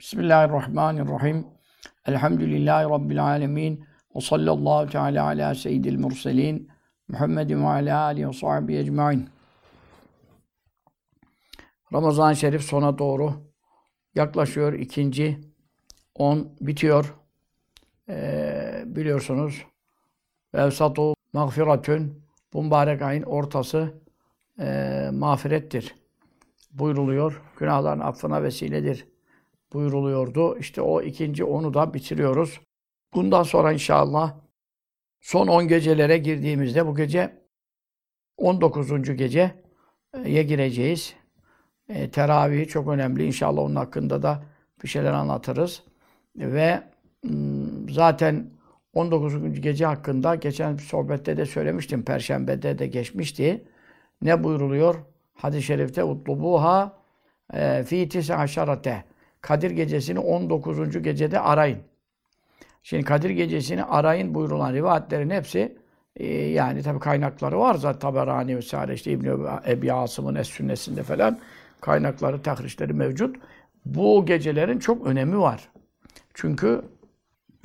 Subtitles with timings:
[0.00, 1.46] Bismillahirrahmanirrahim.
[2.06, 3.84] Elhamdülillahi Rabbil alemin.
[4.16, 6.70] Ve sallallahu teala ala seyyidil murselin.
[7.08, 9.28] Muhammedin ve ala alihi ve sahbihi ecmain.
[11.92, 13.34] Ramazan-ı Şerif sona doğru
[14.14, 14.72] yaklaşıyor.
[14.72, 15.40] ikinci
[16.14, 17.14] on bitiyor.
[18.08, 19.64] Ee, biliyorsunuz
[20.54, 22.22] Evsatu mağfiretün
[22.52, 23.94] bu mübarek ayın ortası
[24.60, 25.94] e, mağfirettir.
[26.72, 27.42] Buyruluyor.
[27.58, 29.17] Günahların affına vesiledir
[29.72, 30.58] buyuruluyordu.
[30.58, 32.60] İşte o ikinci onu da bitiriyoruz.
[33.14, 34.34] Bundan sonra inşallah
[35.20, 37.38] son 10 gecelere girdiğimizde bu gece
[38.36, 39.16] 19.
[39.16, 41.14] geceye gireceğiz.
[41.88, 43.26] E, teravih çok önemli.
[43.26, 44.42] İnşallah onun hakkında da
[44.82, 45.82] bir şeyler anlatırız.
[46.36, 46.82] Ve
[47.90, 48.50] zaten
[48.94, 49.60] 19.
[49.60, 52.04] gece hakkında geçen sohbette de söylemiştim.
[52.04, 53.64] Perşembede de geçmişti.
[54.22, 54.94] Ne buyruluyor?
[55.34, 56.98] Hadis-i şerifte utlubuha
[57.54, 59.04] e, fi tise aşarate
[59.40, 61.02] Kadir gecesini 19.
[61.02, 61.78] gecede arayın.
[62.82, 65.78] Şimdi Kadir gecesini arayın buyurulan rivayetlerin hepsi
[66.16, 69.26] e, yani tabi kaynakları var zaten Taberani vesaire işte İbn
[69.68, 71.38] Ebi Asım'ın Es-Sünnesinde falan
[71.80, 73.36] kaynakları, tahrişleri mevcut.
[73.84, 75.68] Bu gecelerin çok önemi var.
[76.34, 76.82] Çünkü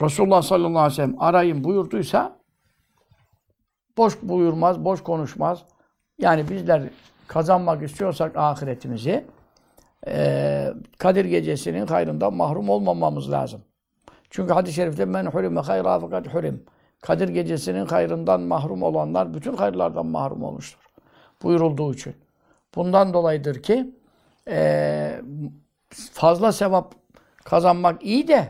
[0.01, 2.39] Resulullah sallallahu aleyhi ve sellem arayın buyurduysa
[3.97, 5.65] boş buyurmaz, boş konuşmaz.
[6.19, 6.89] Yani bizler
[7.27, 9.25] kazanmak istiyorsak ahiretimizi
[10.07, 13.61] e, Kadir gecesinin hayrından mahrum olmamamız lazım.
[14.29, 16.63] Çünkü hadis-i şerifte men hurime hayra fakat hurim.
[17.01, 20.79] Kadir gecesinin hayrından mahrum olanlar bütün hayırlardan mahrum olmuştur.
[21.43, 22.15] Buyurulduğu için.
[22.75, 23.93] Bundan dolayıdır ki
[24.47, 25.21] e,
[25.89, 26.95] fazla sevap
[27.43, 28.47] kazanmak iyi de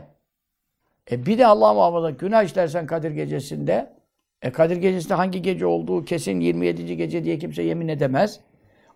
[1.10, 3.92] e, bir de Allah muhafaza günah işlersen Kadir gecesinde
[4.42, 6.96] e, Kadir gecesinde hangi gece olduğu kesin 27.
[6.96, 8.40] gece diye kimse yemin edemez.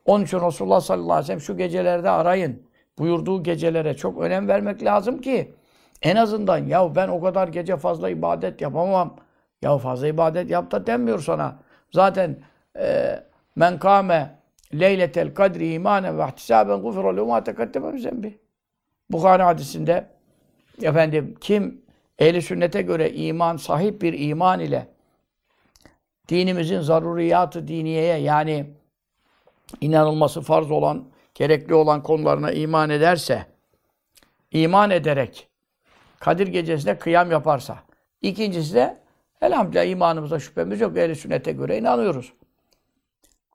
[0.09, 2.63] Onun için Resulullah sallallahu aleyhi ve sellem şu gecelerde arayın
[2.99, 5.53] buyurduğu gecelere çok önem vermek lazım ki
[6.03, 9.17] en azından ya ben o kadar gece fazla ibadet yapamam.
[9.63, 11.59] Ya fazla ibadet yap da denmiyor sana.
[11.93, 12.37] Zaten
[12.79, 13.19] e,
[13.57, 14.39] men kâme
[14.75, 18.39] leyletel kadri imanen ve ihtisaben gufira lehu ma tekaddeme zembi.
[19.11, 20.07] Bukhari hadisinde
[20.83, 21.81] efendim kim
[22.19, 24.89] ehli sünnete göre iman sahip bir iman ile
[26.29, 28.78] dinimizin zaruriyatı diniyeye yani
[29.81, 33.47] inanılması farz olan, gerekli olan konularına iman ederse,
[34.51, 35.49] iman ederek
[36.21, 37.79] Kadir gecesinde kıyam yaparsa.
[38.23, 38.97] İkincisi de
[39.43, 40.97] elhamdülillah imanımıza şüphemiz yok.
[40.97, 42.33] Ehl-i sünnete göre inanıyoruz.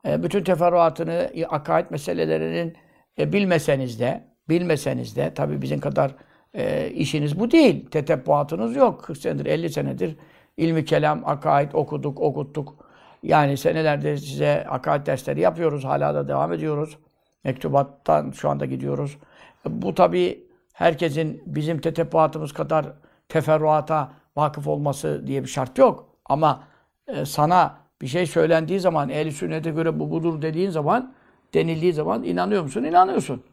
[0.08, 2.78] E, bütün teferruatını, akaid meselelerinin
[3.20, 6.16] e, bilmeseniz de, bilmeseniz de, tabii bizim kadar
[6.54, 7.90] e, işiniz bu değil.
[7.90, 9.04] Tetebbuatınız yok.
[9.04, 10.18] 40 senedir, 50 senedir
[10.58, 12.83] ilmi kelam, akaid okuduk, okuttuk.
[13.24, 15.86] Yani senelerde size akaid dersleri yapıyoruz.
[15.86, 16.98] Hala da devam ediyoruz.
[17.44, 19.18] Mektubattan şu anda gidiyoruz.
[19.66, 22.86] Bu tabi herkesin bizim tetebbuatımız kadar
[23.30, 26.10] teferruata vakıf olması diye bir şart yok.
[26.26, 26.64] Ama
[27.08, 31.14] e, sana bir şey söylendiği zaman, ehl sünnete göre bu budur dediğin zaman,
[31.54, 32.84] denildiği zaman inanıyor musun?
[32.84, 33.44] İnanıyorsun.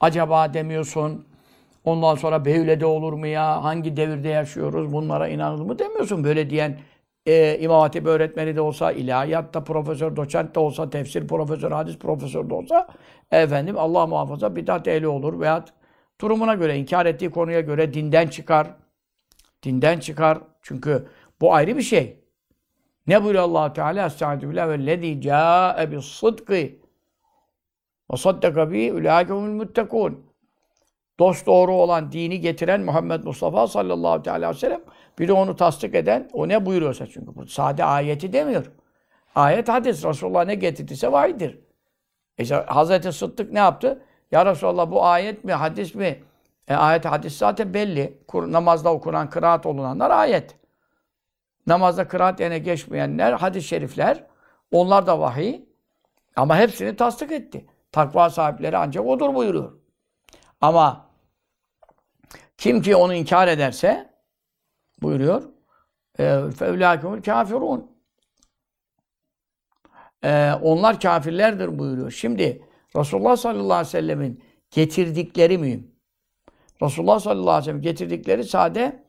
[0.00, 1.26] Acaba demiyorsun.
[1.84, 3.64] Ondan sonra böyle de olur mu ya?
[3.64, 4.92] Hangi devirde yaşıyoruz?
[4.92, 6.24] Bunlara inanılır mı demiyorsun.
[6.24, 6.78] Böyle diyen
[7.28, 12.50] e, İmam Hatip öğretmeni de olsa, ilahiyatta profesör, doçent de olsa, tefsir profesör, hadis profesör
[12.50, 12.88] de olsa,
[13.30, 15.64] efendim Allah muhafaza bidat ehli olur veya
[16.20, 18.66] durumuna göre, inkar ettiği konuya göre dinden çıkar.
[19.62, 20.38] Dinden çıkar.
[20.62, 21.08] Çünkü
[21.40, 22.20] bu ayrı bir şey.
[23.06, 24.06] Ne buyuruyor allah Teala?
[24.06, 26.54] Estaizu billah ve lezî câe bis sıdkı
[28.12, 30.27] ve saddaka bi ulâkehumul muttekûn.
[31.18, 34.80] Dost doğru olan dini getiren Muhammed Mustafa sallallahu aleyhi ve sellem
[35.18, 37.36] bir de onu tasdik eden, o ne buyuruyorsa çünkü.
[37.36, 38.72] Bu sade ayeti demiyor.
[39.34, 40.04] Ayet hadis.
[40.04, 41.58] Resulullah ne getirdiyse vahidir.
[42.38, 44.02] E Hazreti Sıddık ne yaptı?
[44.30, 46.22] Ya Resulallah bu ayet mi, hadis mi?
[46.68, 48.18] E ayet, hadis zaten belli.
[48.28, 50.56] Kur, namazda okunan, kıraat olunanlar ayet.
[51.66, 54.24] Namazda kıraat yerine geçmeyenler, hadis-i şerifler,
[54.72, 55.60] onlar da vahiy.
[56.36, 57.66] Ama hepsini tasdik etti.
[57.92, 59.72] Takva sahipleri ancak odur buyuruyor.
[60.60, 61.07] Ama
[62.57, 64.09] kim ki onu inkar ederse
[65.01, 65.43] buyuruyor.
[66.17, 67.91] فَاُولَٰكُمُ kafirun.
[70.23, 72.11] Ee, onlar kafirlerdir buyuruyor.
[72.11, 72.61] Şimdi
[72.95, 75.91] Resulullah sallallahu aleyhi ve sellemin getirdikleri mühim.
[76.81, 79.03] Resulullah sallallahu aleyhi ve sellem getirdikleri sade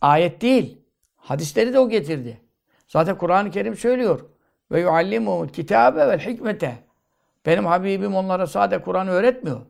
[0.00, 0.78] ayet değil.
[1.16, 2.40] Hadisleri de o getirdi.
[2.88, 4.20] Zaten Kur'an-ı Kerim söylüyor.
[4.70, 6.78] Ve yuallimuhul kitabe vel hikmete.
[7.46, 9.60] Benim Habibim onlara sade Kur'an öğretmiyor.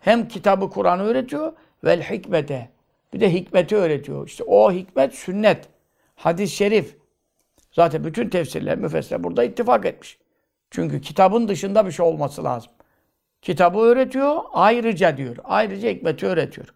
[0.00, 1.52] Hem kitabı Kur'an öğretiyor
[1.83, 2.69] vel hikmete.
[3.13, 4.27] Bir de hikmeti öğretiyor.
[4.27, 5.69] İşte o hikmet sünnet.
[6.15, 6.97] Hadis-i şerif.
[7.71, 10.17] Zaten bütün tefsirler, müfessirler burada ittifak etmiş.
[10.71, 12.71] Çünkü kitabın dışında bir şey olması lazım.
[13.41, 15.37] Kitabı öğretiyor, ayrıca diyor.
[15.43, 16.67] Ayrıca hikmeti öğretiyor.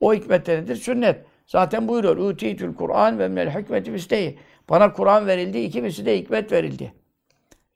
[0.00, 0.76] O hikmet nedir?
[0.76, 1.24] Sünnet.
[1.46, 2.16] Zaten buyuruyor.
[2.16, 4.38] Utitül Kur'an ve minel hikmeti misleyi.
[4.68, 6.94] Bana Kur'an verildi, ikimisi de hikmet verildi.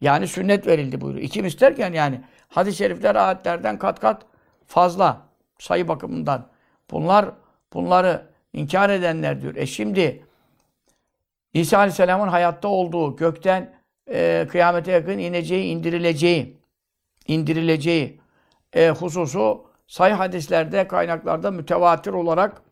[0.00, 1.24] Yani sünnet verildi buyuruyor.
[1.24, 4.26] İkimiz derken yani hadis-i şerifler ayetlerden kat kat
[4.66, 5.26] fazla
[5.58, 6.48] sayı bakımından.
[6.90, 7.30] Bunlar
[7.72, 9.56] bunları inkar edenler diyor.
[9.56, 10.26] E şimdi
[11.54, 13.74] İsa Aleyhisselam'ın hayatta olduğu, gökten
[14.10, 16.56] e, kıyamete yakın ineceği, indirileceği,
[17.26, 18.20] indirileceği
[18.72, 22.62] e, hususu sayı hadislerde, kaynaklarda mütevatir olarak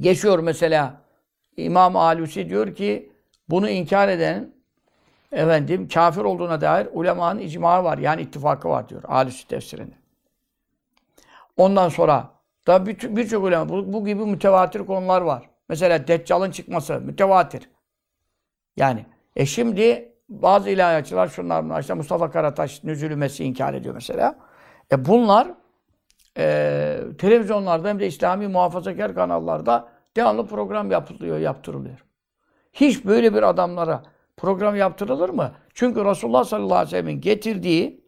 [0.00, 1.04] geçiyor mesela.
[1.56, 3.12] İmam Alusi diyor ki
[3.48, 4.54] bunu inkar eden
[5.32, 7.98] efendim kafir olduğuna dair ulemanın icma var.
[7.98, 9.94] Yani ittifakı var diyor Alusi tefsirinde.
[11.56, 12.33] Ondan sonra
[12.66, 15.50] da birçok bir ulema bu, bu gibi mütevatir konular var.
[15.68, 17.70] Mesela Deccal'ın çıkması mütevatir.
[18.76, 19.06] Yani
[19.36, 21.80] e şimdi bazı ilahiyatçılar şunlar bunlar.
[21.80, 24.38] İşte Mustafa Karataş nüzülü inkar ediyor mesela.
[24.92, 25.48] E bunlar
[26.38, 32.04] e, televizyonlarda hem de İslami muhafazakar kanallarda devamlı program yapılıyor, yaptırılıyor.
[32.72, 34.02] Hiç böyle bir adamlara
[34.36, 35.52] program yaptırılır mı?
[35.74, 38.04] Çünkü Resulullah sallallahu aleyhi ve sellem'in getirdiği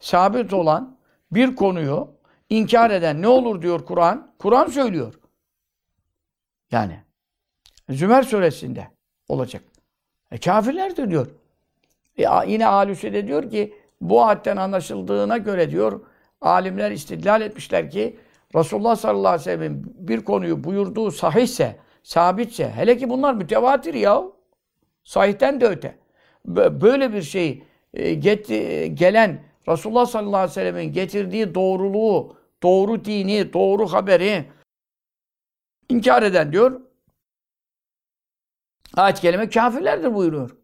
[0.00, 0.96] sabit olan
[1.30, 2.08] bir konuyu
[2.52, 4.34] inkar eden ne olur diyor Kur'an?
[4.38, 5.14] Kur'an söylüyor.
[6.70, 7.00] Yani
[7.90, 8.88] Zümer suresinde
[9.28, 9.62] olacak.
[10.30, 11.26] E, kafirlerdir diyor.
[12.16, 16.00] E, yine Alüse de diyor ki bu ayetten anlaşıldığına göre diyor
[16.40, 18.18] alimler istidlal etmişler ki
[18.54, 24.22] Resulullah sallallahu aleyhi ve sellem bir konuyu buyurduğu sahihse, sabitse, hele ki bunlar mütevatir ya.
[25.04, 25.98] Sahihten de öte.
[26.46, 27.62] Böyle bir şey
[27.94, 28.48] e, get,
[28.98, 34.44] gelen Resulullah sallallahu aleyhi ve sellemin getirdiği doğruluğu, doğru dini, doğru haberi
[35.88, 36.80] inkar eden diyor.
[38.96, 40.56] Ayet kelime kafirlerdir buyuruyor.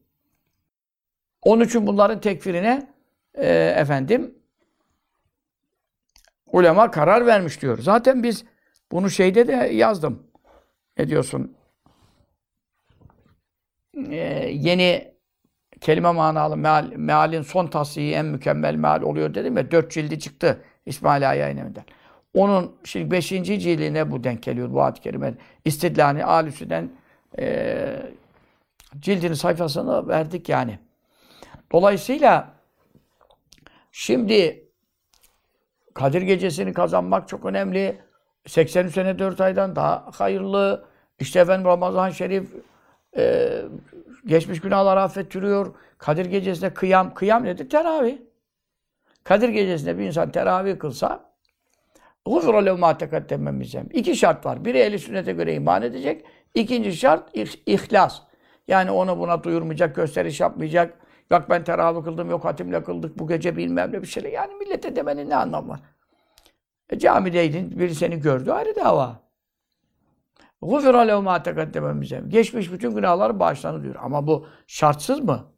[1.43, 2.93] Onun için bunların tekfirine
[3.35, 4.39] e, efendim
[6.47, 7.79] ulema karar vermiş diyor.
[7.79, 8.45] Zaten biz
[8.93, 10.23] bunu şeyde de yazdım.
[10.99, 11.56] Ne diyorsun?
[14.11, 15.15] Ee, yeni
[15.81, 19.71] kelime manalı meal, mealin son tasihi en mükemmel meal oluyor dedim ya.
[19.71, 21.85] Dört cildi çıktı İsmail Ağa yayın evinden.
[22.35, 25.35] Onun şimdi beşinci cildine bu denk geliyor bu ayet-i kerime.
[25.64, 26.90] İstidlani Alüsü'den
[27.38, 28.02] e,
[29.00, 30.79] cildinin sayfasını verdik yani.
[31.73, 32.52] Dolayısıyla
[33.93, 34.69] şimdi
[35.94, 37.99] Kadir Gecesi'ni kazanmak çok önemli.
[38.46, 40.85] 80 sene 4 aydan daha hayırlı.
[41.19, 42.49] İşte efendim Ramazan Şerif
[43.17, 43.52] e,
[44.26, 45.75] geçmiş günahları affettiriyor.
[45.99, 47.14] Kadir Gecesi'nde kıyam.
[47.14, 47.70] Kıyam nedir?
[47.70, 48.19] Teravih.
[49.29, 51.35] Kadir Gecesi'nde bir insan teravih kılsa
[52.27, 54.65] Gufra lehu ma tekaddemme İki şart var.
[54.65, 56.25] Biri eli sünnete göre iman edecek.
[56.55, 57.31] İkinci şart
[57.67, 58.21] ihlas.
[58.69, 60.99] Yani onu buna duyurmayacak, gösteriş yapmayacak.
[61.31, 64.33] Bak ben teravih kıldım, yok hatimle kıldık, bu gece bilmem ne bir şey.
[64.33, 65.81] Yani millete demenin ne anlamı var?
[66.91, 69.21] E, camideydin, biri seni gördü, ayrı dava.
[70.63, 73.97] Gufira lehu ma tekaddeme Geçmiş bütün günahlar bağışlanır diyor.
[73.99, 75.58] Ama bu şartsız mı?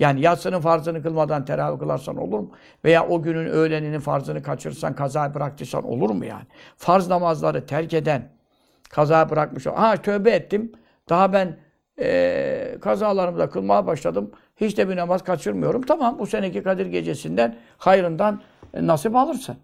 [0.00, 2.50] Yani yatsının farzını kılmadan teravih kılarsan olur mu?
[2.84, 6.44] Veya o günün öğleninin farzını kaçırırsan, kaza bıraktıysan olur mu yani?
[6.76, 8.28] Farz namazları terk eden,
[8.90, 9.66] kaza bırakmış.
[9.66, 10.72] Ha tövbe ettim.
[11.08, 11.56] Daha ben
[12.00, 14.30] e, kazalarımı da kılmaya başladım.
[14.56, 15.82] Hiç de bir namaz kaçırmıyorum.
[15.82, 18.40] Tamam bu seneki Kadir gecesinden hayrından
[18.74, 19.56] e, nasip alırsın.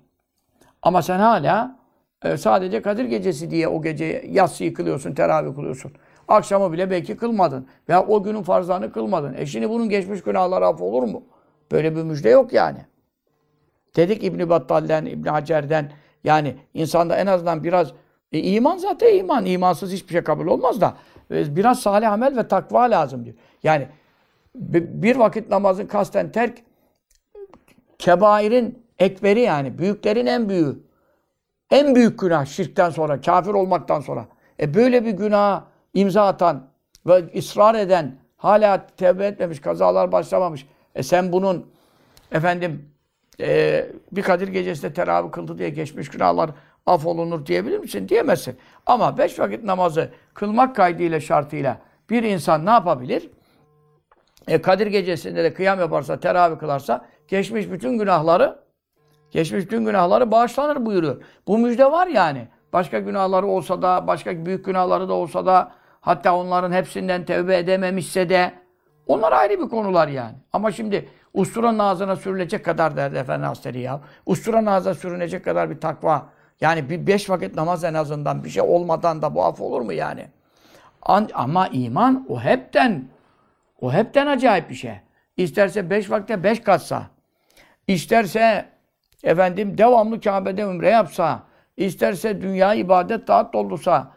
[0.82, 1.78] Ama sen hala
[2.24, 5.92] e, sadece Kadir gecesi diye o gece yatsı kılıyorsun, teravih kılıyorsun.
[6.28, 7.66] Akşamı bile belki kılmadın.
[7.88, 9.34] Veya o günün farzlarını kılmadın.
[9.34, 11.22] E şimdi bunun geçmiş günahları af olur mu?
[11.72, 12.78] Böyle bir müjde yok yani.
[13.96, 15.92] Dedik İbn Battal'den, İbn Hacer'den
[16.24, 17.92] yani insanda en azından biraz
[18.32, 19.46] e, iman zaten iman.
[19.46, 20.96] İmansız hiçbir şey kabul olmaz da
[21.30, 23.36] e, biraz salih amel ve takva lazım diyor.
[23.62, 23.88] Yani
[24.54, 26.58] bir vakit namazın kasten terk
[27.98, 30.78] kebairin ekberi yani büyüklerin en büyüğü.
[31.70, 34.26] En büyük günah şirkten sonra, kafir olmaktan sonra.
[34.60, 35.64] E böyle bir günah
[35.96, 36.66] imza atan
[37.06, 40.66] ve ısrar eden, hala tevbe etmemiş, kazalar başlamamış.
[40.94, 41.66] E sen bunun
[42.32, 42.90] efendim
[43.40, 46.50] e, bir Kadir gecesinde teravih kıldı diye geçmiş günahlar
[46.86, 48.08] af olunur diyebilir misin?
[48.08, 48.56] Diyemezsin.
[48.86, 51.78] Ama beş vakit namazı kılmak kaydıyla şartıyla
[52.10, 53.30] bir insan ne yapabilir?
[54.48, 58.58] E, Kadir gecesinde de kıyam yaparsa, teravih kılarsa geçmiş bütün günahları
[59.30, 61.22] geçmiş bütün günahları bağışlanır buyuruyor.
[61.46, 62.48] Bu müjde var yani.
[62.72, 65.72] Başka günahları olsa da, başka büyük günahları da olsa da
[66.06, 68.52] hatta onların hepsinden tevbe edememişse de
[69.06, 70.34] onlar ayrı bir konular yani.
[70.52, 74.00] Ama şimdi usturanın ağzına sürülecek kadar derdi Efendi Hazretleri ya.
[74.26, 76.26] Usturanın ağzına sürünecek kadar bir takva.
[76.60, 79.92] Yani bir beş vakit namaz en azından bir şey olmadan da bu af olur mu
[79.92, 80.26] yani?
[81.34, 83.08] Ama iman o hepten
[83.80, 84.94] o hepten acayip bir şey.
[85.36, 87.02] İsterse beş vakte beş katsa,
[87.88, 88.64] isterse
[89.22, 91.42] efendim devamlı Kabe'de ümre yapsa,
[91.76, 94.15] isterse dünya ibadet taat doldursa,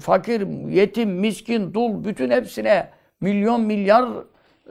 [0.00, 4.08] fakir, yetim, miskin, dul, bütün hepsine milyon milyar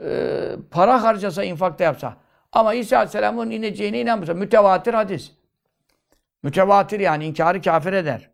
[0.04, 2.16] e, para harcasa, infakta yapsa.
[2.52, 4.34] Ama İsa Aleyhisselam'ın ineceğine inanmasa.
[4.34, 5.32] Mütevatir hadis.
[6.42, 8.30] Mütevatir yani inkarı kafir eder.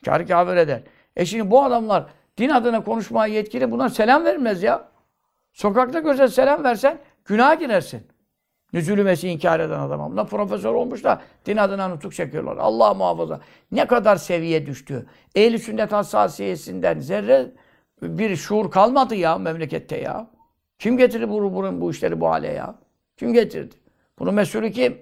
[0.00, 0.82] İnkarı kafir eder.
[1.16, 2.06] E şimdi bu adamlar
[2.38, 4.88] din adına konuşmaya yetkili buna selam vermez ya.
[5.52, 8.11] Sokakta göze selam versen günah girersin.
[8.72, 10.12] Nüzülü Mesih inkar eden adam.
[10.12, 12.56] Bunlar profesör olmuş da din adına nutuk çekiyorlar.
[12.56, 13.40] Allah muhafaza.
[13.72, 15.06] Ne kadar seviye düştü.
[15.34, 17.50] Ehl-i sünnet hassasiyesinden zerre
[18.02, 20.30] bir şuur kalmadı ya memlekette ya.
[20.78, 22.74] Kim getirdi bu, bu, bu işleri bu hale ya?
[23.16, 23.74] Kim getirdi?
[24.18, 24.98] Bunu mesulü kim?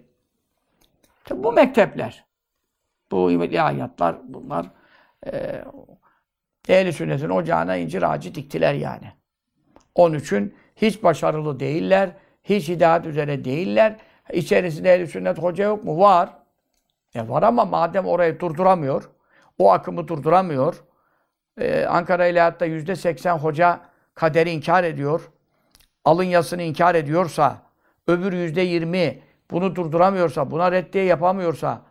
[1.24, 2.24] Tabi bu mektepler.
[3.10, 4.66] Bu ilahiyatlar bunlar
[5.26, 5.64] e,
[6.68, 9.12] ehl sünnetin ocağına incir ağacı diktiler yani.
[9.94, 12.10] Onun için hiç başarılı değiller,
[12.44, 13.96] hiç hidayet üzere değiller.
[14.32, 16.00] İçerisinde ehl sünnet hoca yok mu?
[16.00, 16.30] Var.
[17.14, 19.10] E var ama madem orayı durduramıyor,
[19.58, 20.84] o akımı durduramıyor,
[21.60, 23.80] ee, Ankara İlahiyat'ta yüzde seksen hoca
[24.14, 25.30] kaderi inkar ediyor,
[26.04, 27.56] alın yasını inkar ediyorsa,
[28.06, 29.18] öbür yüzde yirmi
[29.50, 31.82] bunu durduramıyorsa, buna reddiye yapamıyorsa,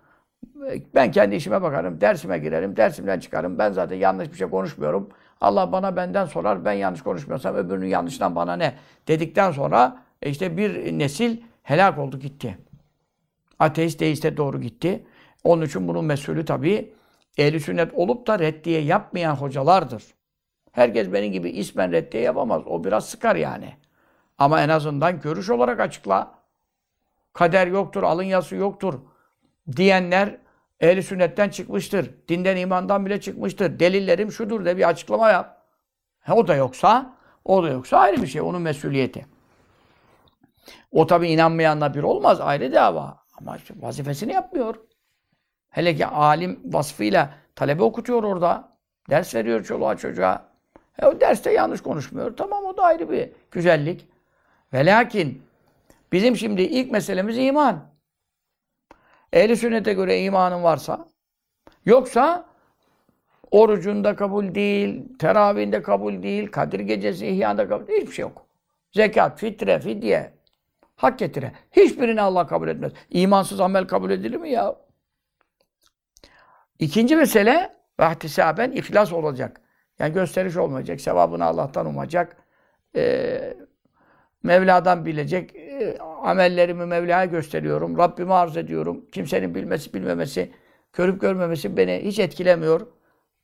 [0.96, 3.60] ben kendi işime bakarım, dersime girerim, dersimden çıkarım.
[3.60, 5.10] Ben zaten yanlış bir şey konuşmuyorum.
[5.42, 8.74] Allah bana benden sorar, ben yanlış konuşmuyorsam öbürünün yanlışından bana ne
[9.08, 12.58] dedikten sonra e işte bir nesil helak oldu gitti.
[13.60, 15.06] Ateist deiste doğru gitti.
[15.44, 16.94] Onun için bunun mesulü tabii
[17.38, 20.04] ehli sünnet olup da reddiye yapmayan hocalardır.
[20.72, 22.62] Herkes benim gibi ismen reddiye yapamaz.
[22.66, 23.74] O biraz sıkar yani.
[24.38, 26.40] Ama en azından görüş olarak açıkla.
[27.34, 29.00] Kader yoktur, alın yazısı yoktur
[29.76, 30.38] diyenler
[30.80, 32.12] ehli sünnetten çıkmıştır.
[32.28, 33.80] Dinden, imandan bile çıkmıştır.
[33.80, 35.66] Delillerim şudur de bir açıklama yap.
[36.20, 37.14] He, o da yoksa,
[37.46, 38.42] o da yoksa ayrı bir şey.
[38.42, 39.26] Onun mesuliyeti.
[40.92, 42.42] O tabi inanmayanla bir olmaz.
[42.42, 43.18] Ayrı dava.
[43.38, 44.76] Ama işte vazifesini yapmıyor.
[45.70, 48.78] Hele ki alim vasfıyla talebe okutuyor orada.
[49.10, 50.50] Ders veriyor çoluğa çocuğa.
[51.02, 52.38] E o derste yanlış konuşmuyor.
[52.38, 54.08] Tamam o da ayrı bir güzellik.
[54.74, 55.44] Ve lakin
[56.12, 57.90] bizim şimdi ilk meselemiz iman.
[59.34, 61.08] Ehli sünnete göre imanın varsa,
[61.86, 62.46] yoksa
[63.52, 68.46] orucunda kabul değil, teravihinde kabul değil, Kadir gecesi ihyanda kabul değil, hiçbir şey yok.
[68.92, 70.34] Zekat, fitre, fidye,
[71.00, 71.52] hak getire.
[71.72, 72.92] Hiçbirini Allah kabul etmez.
[73.10, 74.76] İmansız amel kabul edilir mi ya?
[76.80, 79.62] İkinci mesele vahtisaben ihlas olacak.
[80.00, 81.02] Yani gösteriş olmayacak.
[81.02, 82.38] Sevabını Allah'tan umacak.
[82.96, 83.54] Ee,
[84.44, 85.56] Mevla'dan bilecek.
[85.56, 87.98] Ee, amellerimi Mevla'ya gösteriyorum.
[87.98, 89.06] Rabbime arz ediyorum.
[89.12, 90.52] Kimsenin bilmesi, bilmemesi,
[90.94, 92.88] görüp görmemesi beni hiç etkilemiyor.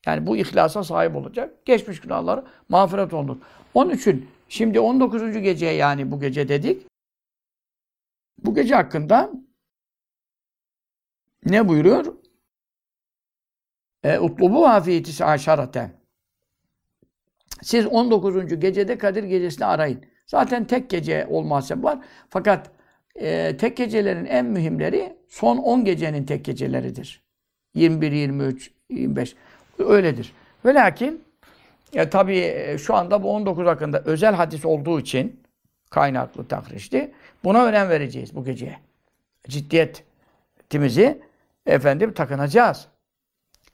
[0.05, 1.65] Yani bu ihlasa sahip olacak.
[1.65, 3.38] Geçmiş günahları mağfiret olur.
[3.74, 5.41] Onun için şimdi 19.
[5.41, 6.95] gece yani bu gece dedik.
[8.38, 9.32] Bu gece hakkında
[11.46, 12.06] ne buyuruyor?
[14.04, 15.92] E, Utlubu hafiyetisi aşarate.
[17.62, 18.60] Siz 19.
[18.60, 20.06] gecede Kadir gecesini arayın.
[20.27, 22.00] Zaten tek gece olmazsa var.
[22.30, 22.72] Fakat
[23.15, 27.24] e, tek gecelerin en mühimleri son 10 gecenin tek geceleridir.
[27.74, 29.36] 21, 23, 25
[29.80, 30.34] öyledir.
[30.65, 31.24] Ve lakin
[31.94, 35.44] e, tabii şu anda bu 19 hakkında özel hadis olduğu için
[35.89, 37.12] kaynaklı tahrişti.
[37.46, 38.80] Buna önem vereceğiz bu geceye.
[39.48, 41.22] Ciddiyetimizi
[41.66, 42.88] efendim takınacağız.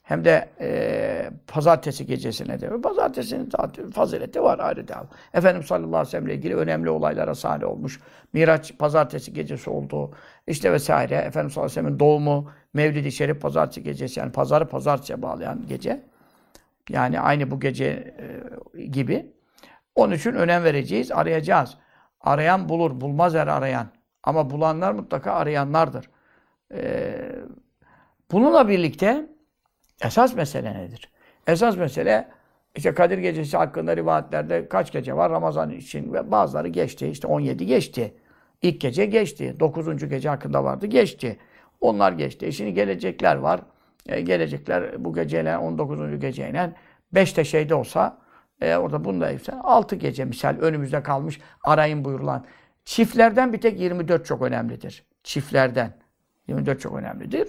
[0.02, 2.80] Hem de e, pazartesi gecesine de.
[2.80, 5.08] Pazartesinin zaten fazileti var ayrı dava.
[5.34, 8.00] Efendimiz sallallahu aleyhi ve sellem ile ilgili önemli olaylara sahne olmuş.
[8.32, 10.10] Miraç pazartesi gecesi oldu.
[10.46, 11.14] İşte vesaire.
[11.14, 14.20] Efendimiz sallallahu aleyhi ve doğumu, Mevlid-i Şerif pazartesi gecesi.
[14.20, 16.02] Yani pazarı pazartesiye bağlayan gece.
[16.88, 18.14] Yani aynı bu gece
[18.74, 19.26] e, gibi.
[19.94, 21.76] Onun için önem vereceğiz, arayacağız.
[22.22, 23.86] Arayan bulur, bulmaz her arayan.
[24.22, 26.10] Ama bulanlar mutlaka arayanlardır.
[26.74, 27.32] Ee,
[28.32, 29.26] bununla birlikte
[30.04, 31.10] Esas mesele nedir?
[31.46, 32.28] Esas mesele
[32.76, 37.08] işte Kadir Gecesi hakkında rivayetlerde kaç gece var Ramazan için ve bazıları geçti.
[37.08, 38.14] İşte 17 geçti.
[38.62, 39.56] İlk gece geçti.
[39.60, 40.08] 9.
[40.08, 40.86] gece hakkında vardı.
[40.86, 41.38] Geçti.
[41.80, 42.46] Onlar geçti.
[42.46, 43.60] E şimdi gelecekler var.
[44.08, 46.20] E, gelecekler bu geceyle 19.
[46.20, 46.72] geceyle
[47.12, 48.18] 5 de şeyde olsa
[48.60, 52.46] e, orada bunda ise 6 gece misal önümüzde kalmış arayın buyurulan.
[52.84, 55.04] Çiftlerden bir tek 24 çok önemlidir.
[55.22, 55.94] Çiftlerden.
[56.48, 57.48] 24 çok önemlidir.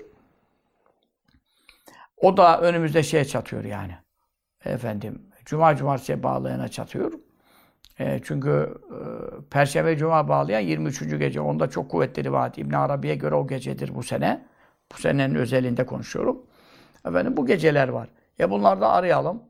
[2.18, 3.98] O da önümüzde şeye çatıyor yani.
[4.66, 7.14] Efendim, Cuma Cumartesi'ye bağlayana çatıyor.
[8.00, 9.00] E, çünkü e,
[9.50, 11.20] Perşembe Cuma bağlayan 23.
[11.20, 11.42] gece.
[11.42, 12.58] Onda çok kuvvetli rivayet.
[12.58, 14.46] İbn Arabi'ye göre o gecedir bu sene.
[14.92, 16.46] Bu senenin özelinde konuşuyorum.
[17.08, 18.10] Efendim bu geceler var.
[18.40, 19.44] Ya bunları da arayalım.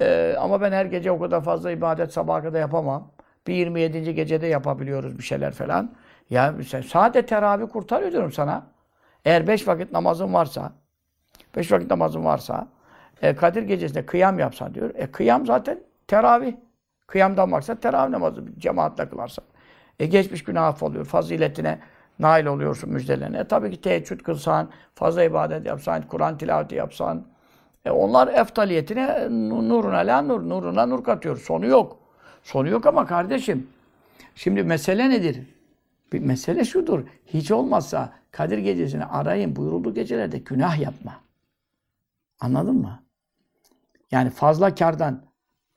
[0.00, 3.10] E, ama ben her gece o kadar fazla ibadet sabaha kadar yapamam.
[3.46, 4.14] Bir 27.
[4.14, 5.94] gecede yapabiliyoruz bir şeyler falan.
[6.30, 8.66] Ya sen sade teravih kurtarıyor diyorum sana.
[9.24, 10.72] Eğer beş vakit namazın varsa,
[11.56, 12.68] Beş vakit namazın varsa,
[13.22, 14.90] e, Kadir gecesinde kıyam yapsan diyor.
[14.94, 16.54] E kıyam zaten teravih.
[17.06, 19.44] Kıyamdan maksat teravih namazı cemaatle kılarsan.
[20.00, 21.04] E geçmiş günah affoluyor.
[21.04, 21.78] Faziletine
[22.18, 23.38] nail oluyorsun müjdelerine.
[23.38, 27.26] E, tabii ki teheccüd kılsan, fazla ibadet yapsan, Kur'an tilaveti yapsan.
[27.86, 29.28] E onlar eftaliyetine
[29.68, 31.36] nuruna la nur, nuruna nur katıyor.
[31.36, 31.98] Sonu yok.
[32.42, 33.66] Sonu yok ama kardeşim.
[34.34, 35.42] Şimdi mesele nedir?
[36.12, 37.04] Bir mesele şudur.
[37.26, 41.12] Hiç olmazsa Kadir gecesini arayın buyurulduğu gecelerde günah yapma.
[42.40, 43.02] Anladın mı?
[44.10, 45.22] Yani fazla kardan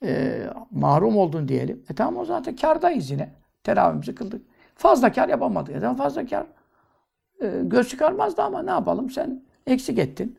[0.04, 1.84] e, mahrum oldun diyelim.
[1.90, 3.30] E tamam o zaten kardayız yine.
[3.64, 4.42] Teravihimizi kıldık.
[4.76, 5.76] Fazla kar yapamadık.
[5.76, 6.46] E fazla kar
[7.42, 10.39] e, göz çıkarmazdı ama ne yapalım sen eksik ettin.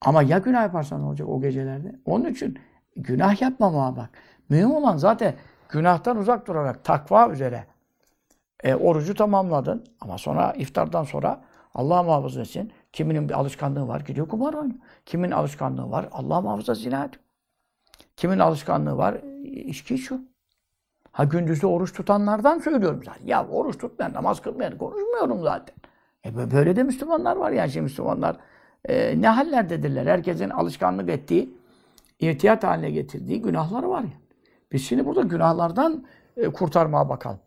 [0.00, 1.96] Ama ya günah yaparsan ne olacak o gecelerde?
[2.04, 2.58] Onun için
[2.96, 4.10] günah yapmamaya bak.
[4.48, 5.34] Mühim olan zaten
[5.68, 7.66] günahtan uzak durarak takva üzere
[8.64, 9.84] e, orucu tamamladın.
[10.00, 11.40] Ama sonra iftardan sonra
[11.74, 12.72] Allah muhafaza etsin.
[12.92, 14.78] Kiminin bir alışkanlığı var gidiyor kumar oynuyor.
[15.06, 17.10] Kimin alışkanlığı var Allah muhafaza zina.
[18.16, 19.14] Kimin alışkanlığı var
[19.44, 20.20] içki içiyor.
[21.12, 23.26] Ha gündüzde oruç tutanlardan söylüyorum zaten.
[23.26, 25.76] Ya oruç tutmayan, namaz kılmayan konuşmuyorum zaten.
[26.24, 28.36] E böyle de Müslümanlar var yani şimdi Müslümanlar.
[28.88, 30.06] E, ne hallerdedirler?
[30.06, 31.54] Herkesin alışkanlık ettiği,
[32.18, 34.10] ihtiyat haline getirdiği günahları var ya.
[34.72, 36.04] Biz şimdi burada günahlardan
[36.36, 37.40] e, kurtarmaya bakalım.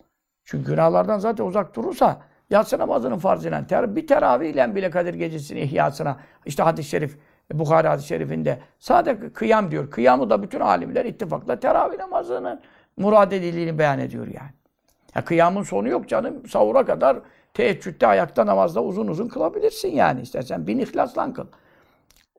[0.46, 6.18] Çünkü günahlardan zaten uzak durursa yatsı namazının farzıyla, ter, bir teravihle bile Kadir Gecesi'nin ihyasına,
[6.46, 7.18] işte hadis-i şerif,
[7.54, 9.90] Bukhari hadis-i şerifinde sadece kıyam diyor.
[9.92, 12.62] Kıyamı da bütün alimler ittifakla teravih namazının
[12.98, 14.52] murad edildiğini beyan ediyor yani.
[15.16, 16.48] Ya kıyamın sonu yok canım.
[16.48, 17.18] Sahura kadar
[17.54, 20.22] teheccüde, ayakta, namazda uzun uzun kılabilirsin yani.
[20.22, 21.48] İstersen bin ihlasla kıl.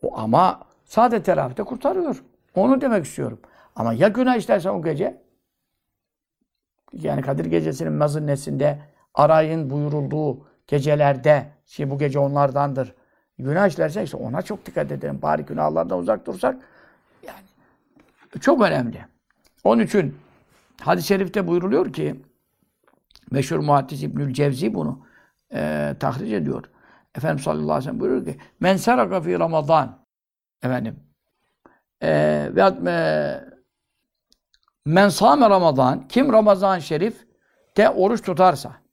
[0.03, 2.23] O ama sade teravihte kurtarıyor.
[2.55, 3.39] Onu demek istiyorum.
[3.77, 5.23] Ama ya günah işlersen o gece
[6.93, 8.79] yani Kadir Gecesi'nin mazinnesinde
[9.15, 12.95] arayın buyurulduğu gecelerde ki bu gece onlardandır.
[13.39, 15.23] Günah işlerse işte ona çok dikkat edelim.
[15.23, 16.57] Bari günahlardan uzak dursak
[17.27, 19.05] yani çok önemli.
[19.65, 20.17] Onun için
[20.81, 22.21] hadis-i şerifte buyuruluyor ki
[23.31, 25.07] meşhur muhaddis İbnül Cevzi bunu
[25.55, 26.65] e, tahric ediyor.
[27.15, 29.99] Efendimiz sallallahu aleyhi ve sellem buyuruyor ki men seraka fi Ramazan
[30.63, 30.97] efendim
[32.03, 32.11] e,
[32.55, 32.97] ve e,
[34.87, 37.27] men sâme Ramazan kim Ramazan şerif
[37.77, 38.85] de oruç tutarsa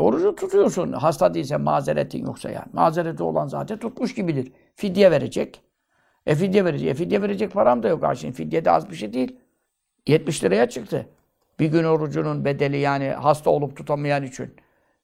[0.00, 0.92] orucu tutuyorsun.
[0.92, 2.66] Hasta değilse mazeretin yoksa yani.
[2.72, 4.52] Mazereti olan zaten tutmuş gibidir.
[4.74, 5.62] Fidye verecek.
[6.26, 6.88] E fidye verecek.
[6.88, 8.04] E fidye verecek param da yok.
[8.16, 9.36] Şimdi fidye de az bir şey değil.
[10.06, 11.06] 70 liraya çıktı.
[11.60, 14.56] Bir gün orucunun bedeli yani hasta olup tutamayan için.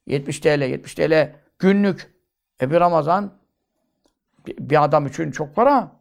[0.07, 2.15] 70 TL, 70 TL günlük.
[2.61, 3.39] E bir Ramazan
[4.47, 5.93] bir adam için çok para.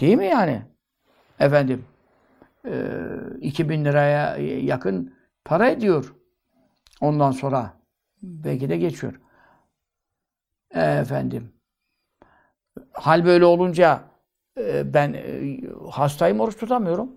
[0.00, 0.62] Değil mi yani?
[1.40, 1.84] Efendim
[2.66, 2.72] e,
[3.40, 6.14] 2000 liraya yakın para ediyor.
[7.00, 7.72] Ondan sonra
[8.22, 9.20] belki de geçiyor.
[10.74, 11.52] Efendim
[12.92, 14.04] hal böyle olunca
[14.84, 15.16] ben
[15.90, 17.10] hastayım oruç tutamıyorum.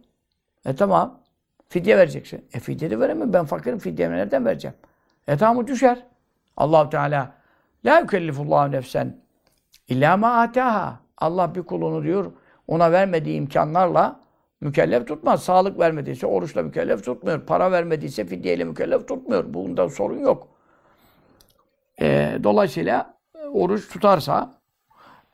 [0.66, 1.27] E tamam.
[1.70, 2.46] Fidye vereceksin.
[2.54, 3.34] E fidye de veremem.
[3.34, 3.80] Ben fakirim.
[3.80, 4.76] Fidyemi nereden vereceğim?
[5.28, 6.06] E tamam düşer.
[6.58, 7.34] allah Teala
[7.86, 9.22] La yükellifullahu nefsen
[9.88, 11.00] illa ma ataha.
[11.18, 12.32] Allah bir kulunu diyor
[12.68, 14.20] ona vermediği imkanlarla
[14.62, 15.44] mükellef tutmaz.
[15.44, 17.46] Sağlık vermediyse oruçla mükellef tutmuyor.
[17.46, 19.54] Para vermediyse fidyeyle mükellef tutmuyor.
[19.54, 20.48] Bunda sorun yok.
[22.02, 23.18] E, dolayısıyla
[23.54, 24.62] oruç tutarsa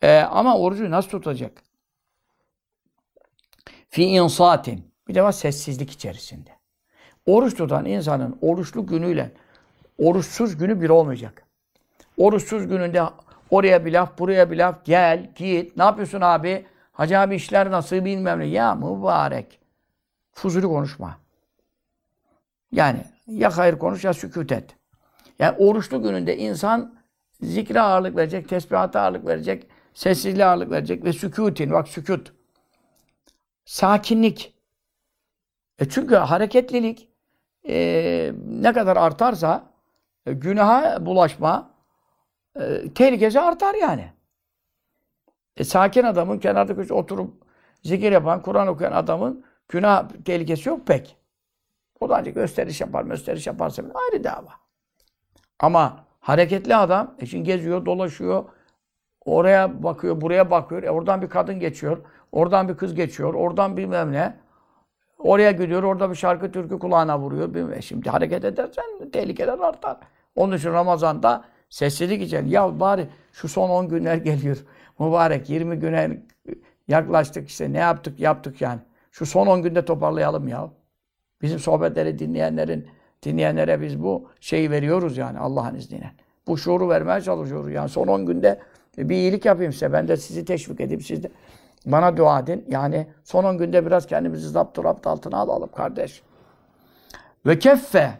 [0.02, 1.63] e, ama orucu nasıl tutacak?
[3.89, 4.92] Fi insatin.
[5.07, 6.49] Bir de var sessizlik içerisinde.
[7.25, 9.31] Oruç tutan insanın oruçlu günüyle
[9.97, 11.43] oruçsuz günü bir olmayacak.
[12.17, 13.03] Oruçsuz gününde
[13.49, 15.77] oraya bir laf, buraya bir laf, gel, git.
[15.77, 16.65] Ne yapıyorsun abi?
[16.91, 18.45] Hacı abi işler nasıl bilmem ne.
[18.45, 19.59] Ya mübarek.
[20.31, 21.17] Fuzuli konuşma.
[22.71, 24.75] Yani ya hayır konuş ya sükut et.
[25.39, 26.95] Yani oruçlu gününde insan
[27.41, 32.33] zikre ağırlık verecek, tesbihata ağırlık verecek, sessizliğe ağırlık verecek ve sükutin, bak sükut.
[33.65, 34.52] Sakinlik.
[35.84, 37.10] E çünkü hareketlilik
[37.69, 39.63] e, ne kadar artarsa
[40.26, 41.72] e, günaha bulaşma
[42.60, 44.12] e, tehlikesi artar yani.
[45.58, 47.34] E, sakin adamın kenarda köşe oturup
[47.82, 51.17] zikir yapan, Kur'an okuyan adamın günah tehlikesi yok pek.
[52.00, 54.54] O da ancak gösteriş yapar, gösteriş yaparsa ayrı dava.
[55.60, 58.46] Ama hareketli adam, e şimdi geziyor, dolaşıyor,
[59.26, 61.98] oraya bakıyor, buraya bakıyor, e oradan bir kadın geçiyor,
[62.32, 64.42] oradan bir kız geçiyor, oradan bilmem ne.
[65.23, 67.53] Oraya gidiyor, orada bir şarkı türkü kulağına vuruyor.
[67.53, 67.83] Bilmem.
[67.83, 69.97] Şimdi hareket edersen tehlikeler artar.
[70.36, 72.47] Onun için Ramazan'da sessizlik için.
[72.47, 74.57] Ya bari şu son 10 günler geliyor.
[74.99, 76.21] Mübarek 20 güne
[76.88, 78.79] yaklaştık işte ne yaptık yaptık yani.
[79.12, 80.69] Şu son 10 günde toparlayalım ya.
[81.41, 82.88] Bizim sohbetleri dinleyenlerin
[83.23, 86.12] dinleyenlere biz bu şeyi veriyoruz yani Allah'ın izniyle.
[86.47, 87.71] Bu şuuru vermeye çalışıyoruz.
[87.71, 88.59] Yani son 10 günde
[88.97, 89.93] bir iyilik yapayım size.
[89.93, 91.01] Ben de sizi teşvik edeyim.
[91.01, 91.29] Siz de
[91.86, 92.65] bana dua edin.
[92.69, 96.24] Yani son 10 günde biraz kendimizi zapt rapt altına alalım kardeş.
[97.46, 98.12] Ve keffe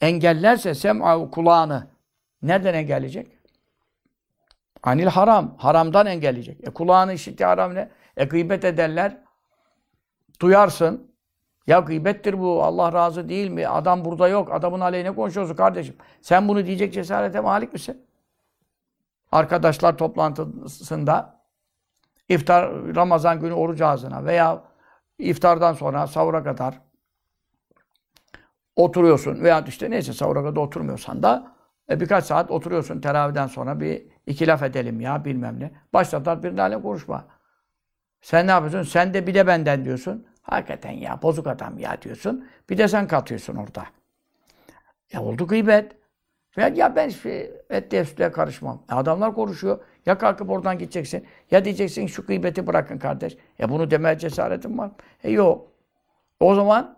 [0.00, 1.86] engellerse sem'a kulağını
[2.42, 3.38] nereden engelleyecek?
[4.82, 5.54] Anil haram.
[5.58, 6.68] Haramdan engelleyecek.
[6.68, 7.88] E kulağını işitti haram ne?
[8.16, 9.18] E gıybet ederler.
[10.40, 11.12] Duyarsın.
[11.66, 12.62] Ya gıybettir bu.
[12.64, 13.68] Allah razı değil mi?
[13.68, 14.52] Adam burada yok.
[14.52, 15.96] Adamın aleyhine konuşuyorsun kardeşim.
[16.20, 18.06] Sen bunu diyecek cesarete malik misin?
[19.32, 21.41] Arkadaşlar toplantısında
[22.28, 24.62] iftar Ramazan günü oruç ağzına veya
[25.18, 26.80] iftardan sonra sahura kadar
[28.76, 31.52] oturuyorsun veya işte neyse sahura kadar oturmuyorsan da
[31.90, 35.72] e, birkaç saat oturuyorsun teravihden sonra bir iki laf edelim ya bilmem ne.
[35.92, 37.24] Başlatlar bir tane konuşma.
[38.20, 38.90] Sen ne yapıyorsun?
[38.90, 40.26] Sen de bir de benden diyorsun.
[40.42, 42.48] Hakikaten ya bozuk adam ya diyorsun.
[42.70, 43.86] Bir de sen katıyorsun orada.
[45.12, 45.96] Ya oldu gıybet.
[46.56, 47.08] Ya ben
[47.70, 48.82] etli efsüle karışmam.
[48.90, 49.78] E adamlar konuşuyor.
[50.06, 51.26] Ya kalkıp oradan gideceksin.
[51.50, 53.36] Ya diyeceksin şu gıybeti bırakın kardeş.
[53.58, 54.90] Ya bunu demeye cesaretim var.
[55.24, 55.66] E yok.
[56.40, 56.96] O zaman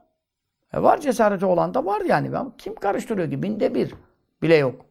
[0.72, 2.32] e var cesareti olan da var yani.
[2.32, 3.42] Ben, kim karıştırıyor ki?
[3.42, 3.94] Binde bir
[4.42, 4.86] bile yok.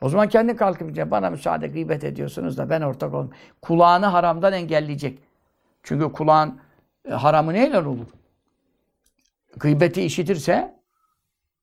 [0.00, 1.10] O zaman kendi kalkıp diyecek.
[1.10, 3.34] Bana müsaade gıybet ediyorsunuz da ben ortak olmayayım.
[3.62, 5.18] Kulağını haramdan engelleyecek.
[5.82, 6.60] Çünkü kulağın
[7.08, 8.06] e, haramı neyle olur?
[9.56, 10.74] Gıybeti işitirse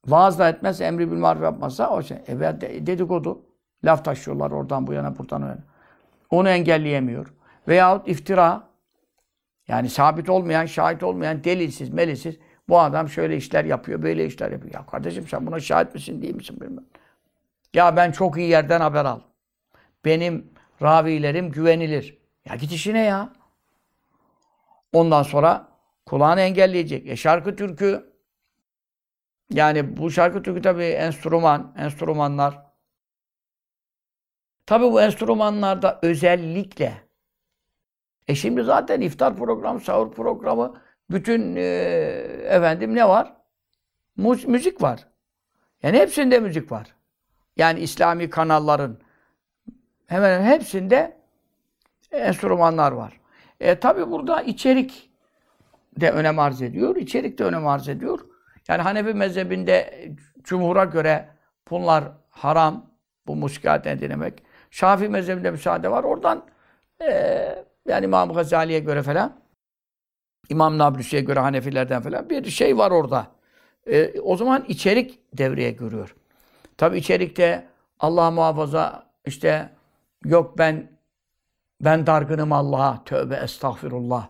[0.08, 2.18] vaaz da etmez, emri bil maruf yapmazsa o şey.
[2.28, 2.40] E
[2.88, 3.42] dedikodu.
[3.84, 5.75] Laf taşıyorlar oradan bu yana buradan yana.
[6.36, 7.34] Onu engelleyemiyor.
[7.68, 8.70] Veyahut iftira.
[9.68, 12.38] Yani sabit olmayan, şahit olmayan, delilsiz, melisiz.
[12.70, 14.74] Bu adam şöyle işler yapıyor, böyle işler yapıyor.
[14.74, 16.86] Ya kardeşim sen buna şahit misin, değil misin bilmem.
[17.74, 19.20] Ya ben çok iyi yerden haber al.
[20.06, 22.18] Benim ravilerim güvenilir.
[22.50, 23.34] Ya git işine ya.
[24.94, 25.68] Ondan sonra
[26.06, 27.08] kulağını engelleyecek.
[27.08, 28.14] E şarkı türkü
[29.50, 32.65] yani bu şarkı türkü tabii enstrüman, enstrümanlar.
[34.66, 36.94] Tabii bu enstrümanlarda özellikle
[38.28, 41.62] e şimdi zaten iftar programı, sahur programı bütün e,
[42.44, 43.34] efendim ne var?
[44.48, 45.08] Müzik var.
[45.84, 46.96] Yani hepsinde müzik var.
[47.58, 48.98] Yani İslami kanalların
[50.08, 51.18] hemen hepsinde
[52.12, 53.20] enstrümanlar var.
[53.60, 55.12] E tabi burada içerik
[56.00, 56.96] de önem arz ediyor.
[56.96, 58.20] İçerik de önem arz ediyor.
[58.68, 60.10] Yani Hanefi mezhebinde
[60.44, 61.30] cumhura göre
[61.70, 62.86] bunlar haram.
[63.28, 64.44] Bu muskaten dinlemek.
[64.72, 66.04] Şafii mezhebinde müsaade var.
[66.04, 66.46] Oradan
[67.02, 69.40] e, yani İmam Gazali'ye göre falan
[70.50, 73.28] İmam Nablusi'ye göre Hanefilerden falan bir şey var orada.
[73.88, 76.16] E, o zaman içerik devreye giriyor.
[76.78, 77.68] Tabi içerikte
[78.00, 79.70] Allah muhafaza işte
[80.26, 80.92] yok ben
[81.82, 83.04] ben dargınım Allah'a.
[83.04, 84.28] Tövbe estağfirullah.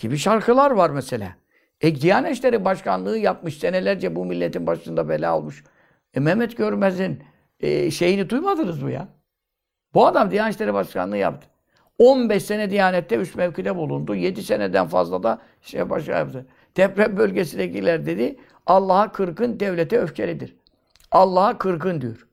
[0.00, 1.36] Gibi şarkılar var mesela.
[1.80, 5.64] E Diyanet İşleri Başkanlığı yapmış senelerce bu milletin başında bela olmuş.
[6.14, 7.22] E Mehmet Görmez'in
[7.60, 9.08] e, şeyini duymadınız mı ya?
[9.94, 11.48] Bu adam Diyanet İşleri Başkanlığı yaptı.
[11.98, 14.14] 15 sene Diyanet'te üst mevkide bulundu.
[14.14, 16.46] 7 seneden fazla da şey başa yaptı.
[16.76, 20.56] Deprem bölgesindekiler dedi Allah'a kırkın devlete öfkelidir.
[21.10, 22.28] Allah'a kırkın diyor.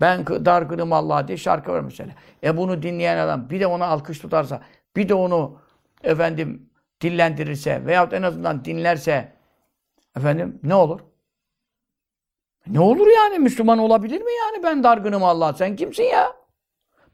[0.00, 2.12] Ben dargınım Allah diye şarkı var mesela.
[2.44, 4.62] E bunu dinleyen adam bir de ona alkış tutarsa,
[4.96, 5.58] bir de onu
[6.02, 9.32] efendim dillendirirse veyahut en azından dinlerse
[10.16, 11.00] efendim ne olur?
[12.66, 13.38] Ne olur yani?
[13.38, 14.62] Müslüman olabilir mi yani?
[14.62, 15.52] Ben dargınım Allah.
[15.52, 16.32] Sen kimsin ya?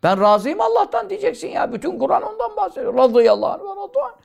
[0.02, 1.72] Ben razıyım Allah'tan diyeceksin ya.
[1.72, 2.94] Bütün Kur'an ondan bahsediyor.
[2.94, 4.20] Radıyallahu anh ve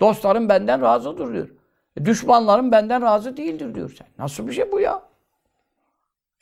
[0.00, 1.48] Dostlarım benden razıdır diyor.
[1.96, 4.06] E, düşmanlarım benden razı değildir diyor sen.
[4.18, 5.02] Nasıl bir şey bu ya?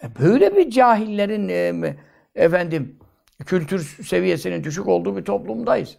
[0.03, 1.97] E böyle bir cahillerin e,
[2.35, 2.99] efendim
[3.47, 5.99] kültür seviyesinin düşük olduğu bir toplumdayız.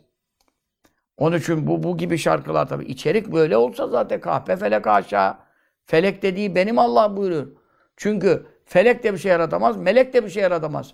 [1.18, 2.86] Onun için bu, bu gibi şarkılar tabii.
[2.86, 5.38] içerik böyle olsa zaten kahpe felek aşağı.
[5.86, 7.48] Felek dediği benim Allah buyuruyor.
[7.98, 10.94] Çünkü felek de bir şey yaratamaz, melek de bir şey yaratamaz.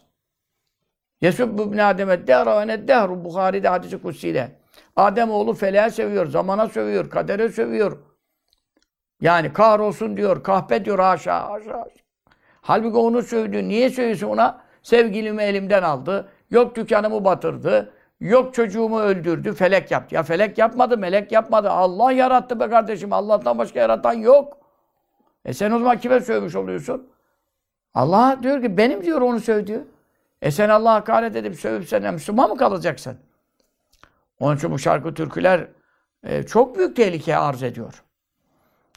[1.21, 4.59] Yesubbu ibn Adem'e dehra ve neddehru Bukhari'de hadisi kutsiyle.
[4.95, 7.97] Adem oğlu feleğe seviyor, zamana sövüyor, kadere sövüyor.
[9.21, 11.85] Yani kahrolsun diyor, kahpe diyor haşa, haşa.
[12.61, 13.69] Halbuki onu sövdü.
[13.69, 14.61] Niye sövüyorsun ona?
[14.83, 16.29] Sevgilimi elimden aldı.
[16.49, 17.93] Yok dükkanımı batırdı.
[18.19, 19.53] Yok çocuğumu öldürdü.
[19.53, 20.15] Felek yaptı.
[20.15, 21.69] Ya felek yapmadı, melek yapmadı.
[21.69, 23.13] Allah yarattı be kardeşim.
[23.13, 24.57] Allah'tan başka yaratan yok.
[25.49, 27.09] E sen o zaman kime sövmüş oluyorsun?
[27.93, 29.87] Allah diyor ki benim diyor onu sövdü.
[30.41, 33.17] E sen Allah'a hakaret edip sövüp sen Müslüman mı kalacaksın?
[34.39, 35.67] Onun için bu şarkı türküler
[36.23, 38.03] e, çok büyük tehlike arz ediyor.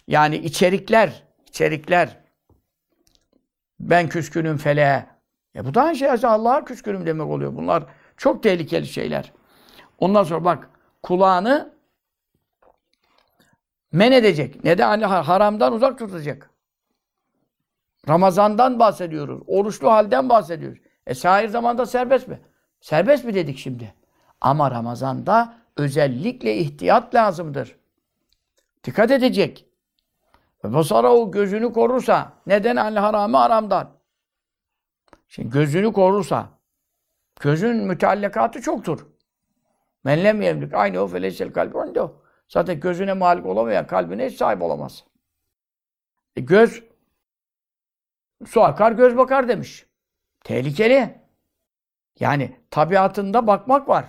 [0.08, 2.16] Yani içerikler, içerikler
[3.80, 5.06] ben küskünüm feleğe.
[5.56, 6.10] E bu da aynı şey.
[6.10, 7.56] Allah'a küskünüm demek oluyor.
[7.56, 7.84] Bunlar
[8.16, 9.32] çok tehlikeli şeyler.
[9.98, 10.70] Ondan sonra bak
[11.02, 11.74] kulağını
[13.92, 14.64] men edecek.
[14.64, 16.50] Ne de hani haramdan uzak tutacak.
[18.08, 19.40] Ramazandan bahsediyoruz.
[19.46, 20.78] Oruçlu halden bahsediyoruz.
[21.06, 22.40] E sahir zamanda serbest mi?
[22.80, 23.94] Serbest mi dedik şimdi?
[24.40, 27.76] Ama Ramazan'da özellikle ihtiyat lazımdır.
[28.84, 29.66] Dikkat edecek.
[30.64, 33.90] Ve basara o gözünü korursa, neden al haramı haramdan?
[35.28, 36.48] Şimdi gözünü korursa,
[37.40, 39.06] gözün müteallakatı çoktur.
[40.04, 42.21] Men lem yemlik aynı o feleysel kalbi o.
[42.52, 45.04] Zaten gözüne malik olamayan kalbine hiç sahip olamaz.
[46.36, 46.84] E göz
[48.46, 49.86] su akar göz bakar demiş.
[50.44, 51.20] Tehlikeli.
[52.20, 54.04] Yani tabiatında bakmak var.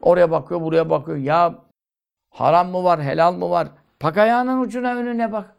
[0.00, 1.16] Oraya bakıyor, buraya bakıyor.
[1.16, 1.64] Ya
[2.30, 3.68] haram mı var, helal mı var?
[4.02, 5.56] Bak ayağının ucuna önüne bak.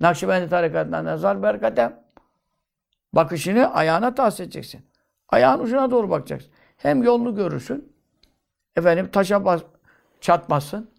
[0.00, 2.04] Nakşibendi tarikatından nazar berkatem.
[3.12, 4.90] Bakışını ayağına tahsis edeceksin.
[5.28, 6.52] Ayağın ucuna doğru bakacaksın.
[6.76, 7.94] Hem yolunu görürsün.
[8.76, 9.62] Efendim taşa bas,
[10.24, 10.90] çatmasın.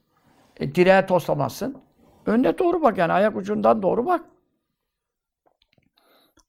[0.60, 1.78] E, direğe toslamazsın.
[2.26, 4.22] Önüne doğru bak yani ayak ucundan doğru bak.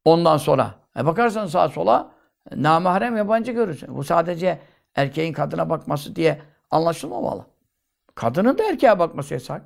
[0.05, 2.11] Ondan sonra e bakarsan sağa sola
[2.51, 3.97] e, namahrem yabancı görürsün.
[3.97, 4.59] Bu sadece
[4.95, 7.47] erkeğin kadına bakması diye anlaşılmamalı.
[8.15, 9.63] Kadının da erkeğe bakması yasak.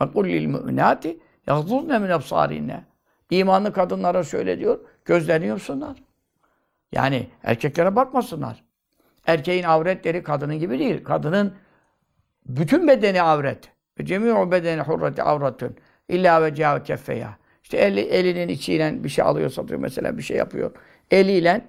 [0.00, 2.84] Bak lil müminati yagzuzne min absarine.
[3.30, 6.02] İmanlı kadınlara şöyle diyor, gözlerini yumsunlar.
[6.92, 8.64] Yani erkeklere bakmasınlar.
[9.26, 11.04] Erkeğin avretleri kadının gibi değil.
[11.04, 11.54] Kadının
[12.46, 13.58] bütün bedeni avret.
[14.02, 15.76] Cemi'u bedeni hurreti avratun.
[16.08, 17.36] İlla ve cevâ keffeya.
[17.62, 20.70] İşte eli, elinin içiyle bir şey alıyor, satıyor mesela bir şey yapıyor.
[21.10, 21.64] Eliyle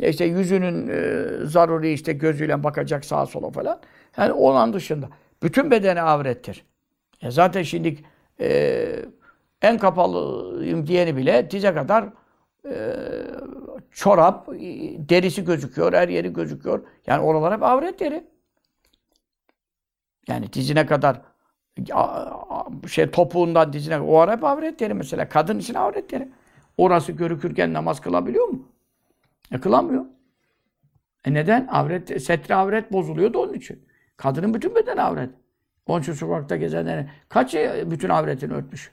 [0.00, 3.80] işte yüzünün e, zaruri işte gözüyle bakacak sağa sola falan.
[4.18, 5.08] Yani onun dışında.
[5.42, 6.64] Bütün bedeni avrettir.
[7.22, 7.98] E zaten şimdi
[8.40, 8.86] e,
[9.62, 12.04] en kapalıyım diyeni bile dize kadar
[12.64, 12.96] e,
[13.90, 14.48] çorap,
[15.08, 16.82] derisi gözüküyor, her yeri gözüküyor.
[17.06, 18.24] Yani oralar hep avret yeri.
[20.28, 21.20] Yani dizine kadar
[22.88, 25.28] şey topuğundan dizine o ara hep avret yeri mesela.
[25.28, 26.28] Kadın için avret yeri.
[26.76, 28.68] Orası görükürken namaz kılabiliyor mu?
[29.52, 30.04] E kılamıyor.
[31.24, 31.66] E neden?
[31.66, 33.86] Avret, setri avret bozuluyor da onun için.
[34.16, 35.30] Kadının bütün bedeni avret.
[35.86, 37.54] Onun için sokakta gezenlerin kaç
[37.90, 38.92] bütün avretini örtmüş.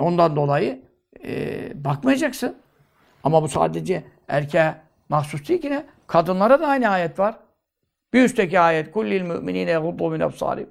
[0.00, 0.82] Ondan dolayı
[1.24, 2.56] e, bakmayacaksın.
[3.24, 4.74] Ama bu sadece erkeğe
[5.08, 5.84] mahsus değil ki ne?
[6.06, 7.36] Kadınlara da aynı ayet var.
[8.12, 10.68] Bir üstteki ayet kullil müminine yaguddu min absarim.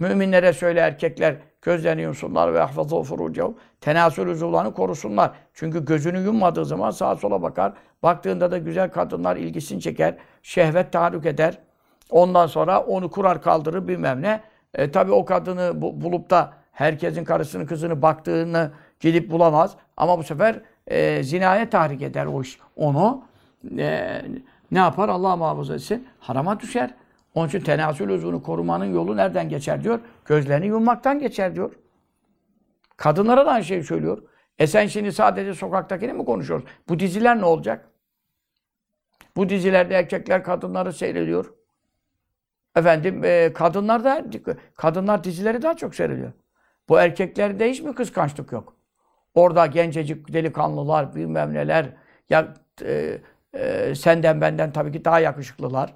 [0.00, 3.56] Müminlere söyle erkekler gözlerini yumsunlar ve ahfazu furucahum.
[3.80, 5.30] Tenasül uzuvlarını korusunlar.
[5.54, 7.72] Çünkü gözünü yummadığı zaman sağa sola bakar.
[8.02, 10.14] Baktığında da güzel kadınlar ilgisini çeker.
[10.42, 11.58] Şehvet tahrük eder.
[12.10, 14.40] Ondan sonra onu kurar kaldırır bilmem ne.
[14.74, 19.76] E, tabii o kadını bu, bulup da herkesin karısını kızını baktığını gidip bulamaz.
[19.96, 22.58] Ama bu sefer e, zinaya tahrik eder o iş.
[22.76, 23.24] Onu
[23.78, 24.22] e,
[24.70, 25.08] ne yapar?
[25.08, 26.08] Allah muhafaza etsin.
[26.20, 26.94] Harama düşer.
[27.34, 30.00] Onun için tenasül uzvunu korumanın yolu nereden geçer diyor?
[30.24, 31.72] Gözlerini yummaktan geçer diyor.
[32.96, 34.22] Kadınlara da aynı şeyi söylüyor.
[34.58, 36.66] E sen şimdi sadece sokaktakini mi konuşuyoruz?
[36.88, 37.90] Bu diziler ne olacak?
[39.36, 41.54] Bu dizilerde erkekler kadınları seyrediyor.
[42.76, 44.24] Efendim e, kadınlar da
[44.74, 46.32] kadınlar dizileri daha çok seyrediyor.
[46.88, 48.76] Bu erkeklerde hiç mi kıskançlık yok?
[49.34, 51.86] Orada gencecik delikanlılar, bilmem neler,
[52.30, 53.18] ya e,
[53.54, 55.94] e, senden benden tabii ki daha yakışıklılar.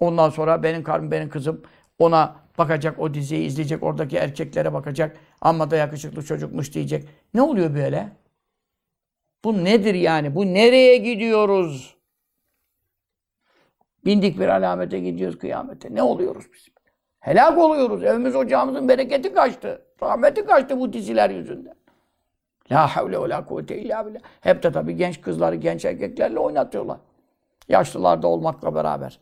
[0.00, 1.62] Ondan sonra benim karım, benim kızım
[1.98, 5.16] ona bakacak, o diziyi izleyecek, oradaki erkeklere bakacak.
[5.40, 7.08] Amma da yakışıklı çocukmuş diyecek.
[7.34, 8.08] Ne oluyor böyle?
[9.44, 10.34] Bu nedir yani?
[10.34, 11.96] Bu nereye gidiyoruz?
[14.04, 15.94] Bindik bir alamete gidiyoruz kıyamete.
[15.94, 16.68] Ne oluyoruz biz?
[17.20, 18.04] Helak oluyoruz.
[18.04, 19.82] Evimiz ocağımızın bereketi kaçtı.
[20.02, 21.74] Rahmeti kaçtı bu diziler yüzünden.
[22.72, 24.20] La havle ve la kuvvete illa billah.
[24.40, 26.98] Hep de tabii genç kızları, genç erkeklerle oynatıyorlar.
[27.68, 29.20] Yaşlılarda olmakla beraber.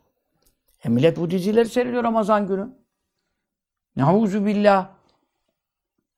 [0.84, 2.68] E millet bu dizileri seyrediyor Ramazan günü.
[3.96, 4.88] Nauzu billah.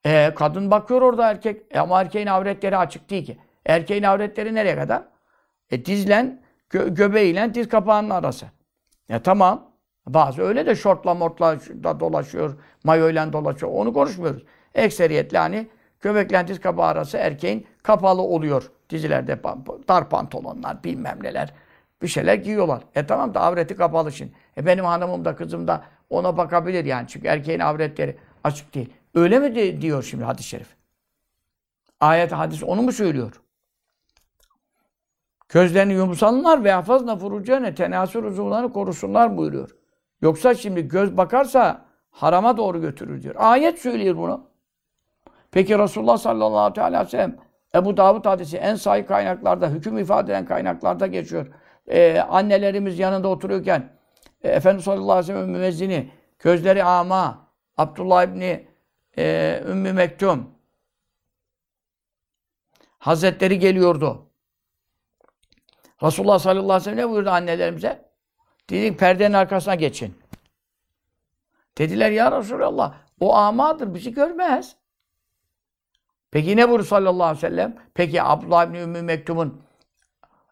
[0.04, 1.62] E, kadın bakıyor orada erkek.
[1.70, 3.38] E, ama erkeğin avretleri açık değil ki.
[3.66, 5.02] Erkeğin avretleri nereye kadar?
[5.70, 8.46] E dizlen, gö göbeğiyle diz kapağının arası.
[9.08, 9.68] E tamam.
[10.06, 13.72] Bazı öyle de şortla mortla da dolaşıyor, mayoyla dolaşıyor.
[13.72, 14.42] Onu konuşmuyoruz.
[14.74, 15.68] Ekseriyetle hani
[16.00, 18.70] göbekle diz arası erkeğin kapalı oluyor.
[18.90, 19.42] Dizilerde
[19.88, 21.54] dar pantolonlar, bilmem neler.
[22.02, 22.82] Bir şeyler giyiyorlar.
[22.94, 24.32] E tamam da avreti kapalı şimdi.
[24.56, 27.08] E benim hanımım da kızım da ona bakabilir yani.
[27.08, 28.92] Çünkü erkeğin avretleri açık değil.
[29.14, 30.76] Öyle mi diyor şimdi hadis-i şerif?
[32.00, 33.40] Ayet hadis onu mu söylüyor?
[35.48, 39.70] Gözlerini yumsalınlar ve hafazna furucene tenasül uzuvlarını korusunlar buyuruyor.
[40.20, 43.34] Yoksa şimdi göz bakarsa harama doğru götürür diyor.
[43.38, 44.48] Ayet söylüyor bunu.
[45.58, 47.36] Peki Resulullah sallallahu aleyhi ve sellem
[47.74, 51.46] Ebu Davud hadisi en sahih kaynaklarda, hüküm ifade eden kaynaklarda geçiyor.
[51.86, 53.92] Ee, annelerimiz yanında oturuyorken
[54.42, 58.68] e, Efendimiz sallallahu aleyhi ve sellem müezzini, gözleri ama, Abdullah İbni
[59.18, 60.50] e, Ümmü Mektum
[62.98, 64.26] Hazretleri geliyordu.
[66.02, 68.10] Resulullah sallallahu aleyhi ve sellem ne buyurdu annelerimize?
[68.70, 70.18] Dedik perdenin arkasına geçin.
[71.78, 74.78] Dediler ya Resulallah o amadır bizi görmez.
[76.30, 77.76] Peki ne buyurdu sallallahu aleyhi ve sellem?
[77.94, 79.62] Peki Abdullah ibn Ümmü Mektum'un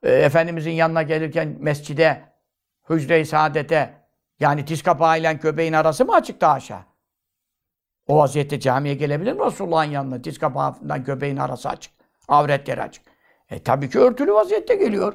[0.03, 2.23] e, Efendimizin yanına gelirken mescide,
[2.91, 3.95] hücre-i saadete
[4.41, 6.85] yani diz kapağıyla göbeğin arası mı açıktı aşağı?
[8.07, 10.25] O vaziyette camiye gelebilir mi Resulullah'ın yanına?
[10.25, 11.93] Diz kapağından göbeğin arası açık.
[12.29, 13.05] Avretleri açık.
[13.51, 15.15] E tabii ki örtülü vaziyette geliyor.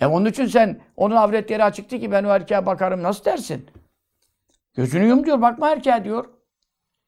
[0.00, 3.70] E onun için sen onun avretleri açıktı ki ben o erkeğe bakarım nasıl dersin?
[4.74, 6.28] Gözünü yum diyor bakma erkeğe diyor.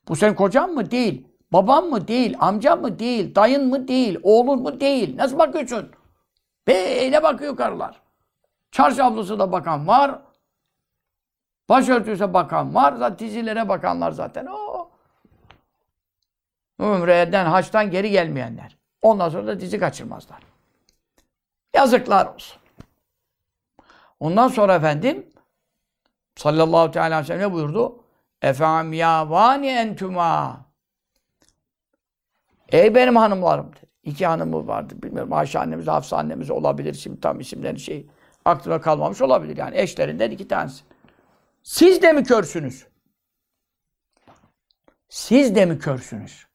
[0.08, 0.90] Bu sen kocan mı?
[0.90, 1.27] Değil.
[1.52, 2.08] Baban mı?
[2.08, 2.36] Değil.
[2.40, 2.98] Amcan mı?
[2.98, 3.34] Değil.
[3.34, 3.88] Dayın mı?
[3.88, 4.18] Değil.
[4.22, 4.80] Oğlun mu?
[4.80, 5.16] Değil.
[5.16, 5.90] Nasıl bakıyorsun?
[6.66, 8.00] Böyle bakıyor karılar.
[8.70, 10.18] Çarşaflısı da bakan var.
[11.68, 12.92] Başörtüsü bakan var.
[12.92, 14.46] Zaten dizilere bakanlar zaten.
[14.46, 14.90] O.
[16.80, 18.76] Ümreden, haçtan geri gelmeyenler.
[19.02, 20.38] Ondan sonra da dizi kaçırmazlar.
[21.74, 22.60] Yazıklar olsun.
[24.20, 25.26] Ondan sonra efendim
[26.36, 28.04] sallallahu teala aleyhi ve sellem ne buyurdu?
[28.42, 30.67] Efem ya vani entuma.
[32.72, 33.90] Ey benim hanımlarım dedi.
[34.02, 34.94] İki hanımı vardı.
[35.02, 36.94] Bilmiyorum Ayşe annemiz, Hafsa annemiz olabilir.
[36.94, 38.06] Şimdi tam isimleri şey
[38.44, 39.56] aklına kalmamış olabilir.
[39.56, 40.84] Yani eşlerinden iki tanesi.
[41.62, 42.86] Siz de mi körsünüz?
[45.08, 46.46] Siz de mi körsünüz?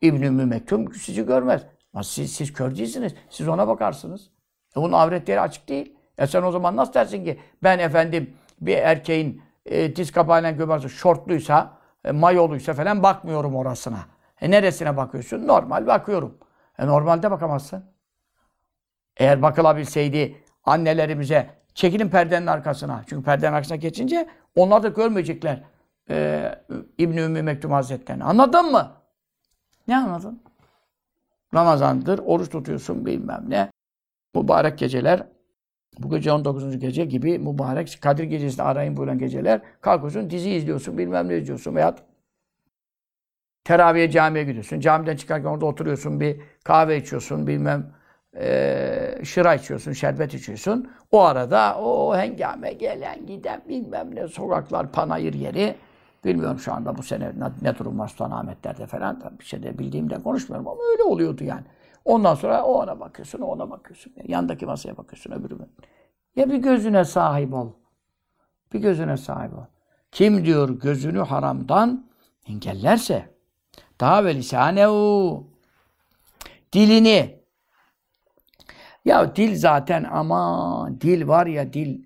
[0.00, 1.62] İbn-i Ümmü Mektum sizi görmez.
[1.94, 3.14] Ama siz, siz kör değilsiniz.
[3.30, 4.30] Siz ona bakarsınız.
[4.76, 5.94] E bunun avretleri açık değil.
[6.18, 10.88] E sen o zaman nasıl dersin ki ben efendim bir erkeğin e, diz kapağıyla gömerse
[10.88, 14.06] şortluysa, e, mayoluysa falan bakmıyorum orasına.
[14.40, 15.46] E neresine bakıyorsun?
[15.46, 16.38] Normal bakıyorum.
[16.78, 17.84] E normalde bakamazsın.
[19.16, 23.04] Eğer bakılabilseydi annelerimize çekilin perdenin arkasına.
[23.06, 25.62] Çünkü perdenin arkasına geçince onlar da görmeyecekler
[26.10, 26.54] e,
[26.98, 28.24] İbn-i Ümmü Mektum Hazretleri'ni.
[28.24, 28.92] Anladın mı?
[29.88, 30.42] Ne anladın?
[31.54, 33.70] Ramazandır, oruç tutuyorsun bilmem ne.
[34.34, 35.26] Mübarek geceler,
[35.98, 36.78] bu gece 19.
[36.78, 39.60] gece gibi mübarek Kadir gecesini arayın buyuran geceler.
[39.80, 41.94] Kalkıyorsun, dizi izliyorsun, bilmem ne izliyorsun veya
[43.68, 44.80] teraviye camiye gidiyorsun.
[44.80, 47.86] Camiden çıkarken orada oturuyorsun, bir kahve içiyorsun, bilmem
[48.36, 50.90] e, şıra içiyorsun, şerbet içiyorsun.
[51.12, 55.74] O arada o hengame gelen giden bilmem ne sokaklar, panayır yeri.
[56.24, 59.18] Bilmiyorum şu anda bu sene ne, durum var Sultanahmetler'de falan.
[59.20, 61.64] Tabii bir şey de bildiğimden konuşmuyorum ama öyle oluyordu yani.
[62.04, 64.12] Ondan sonra o ona bakıyorsun, o ona bakıyorsun.
[64.26, 65.66] Yandaki masaya bakıyorsun, öbürüne.
[66.36, 67.72] Ya bir gözüne sahip ol.
[68.72, 69.64] Bir gözüne sahip ol.
[70.12, 72.08] Kim diyor gözünü haramdan
[72.46, 73.37] engellerse
[74.00, 75.46] daha ve lisanehu
[76.72, 77.38] dilini
[79.04, 82.02] ya dil zaten ama dil var ya dil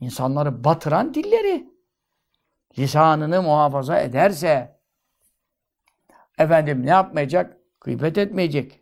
[0.00, 1.72] insanları batıran dilleri
[2.78, 4.80] lisanını muhafaza ederse
[6.38, 7.56] efendim ne yapmayacak?
[7.80, 8.80] Gıybet etmeyecek.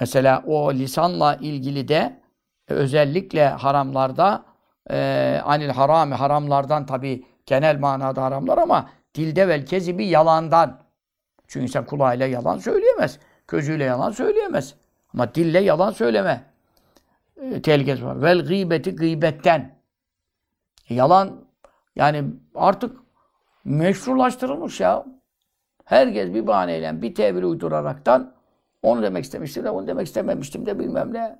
[0.00, 2.20] Mesela o lisanla ilgili de
[2.68, 4.44] e, özellikle haramlarda
[4.90, 10.81] e, anil harami haramlardan tabi genel manada haramlar ama dilde vel kezibi yalandan.
[11.52, 13.18] Çünkü insan kulağıyla yalan söyleyemez.
[13.48, 14.74] Gözüyle yalan söyleyemez.
[15.14, 16.44] Ama dille yalan söyleme.
[17.36, 18.22] E, tehlikesi var.
[18.22, 19.78] Vel gıybeti gıybetten.
[20.90, 21.44] E, yalan
[21.96, 22.96] yani artık
[23.64, 25.06] meşrulaştırılmış ya.
[25.84, 28.34] Herkes bir bahaneyle, bir tevil uyduraraktan
[28.82, 31.38] onu demek istemiştim de onu demek istememiştim de bilmem ne.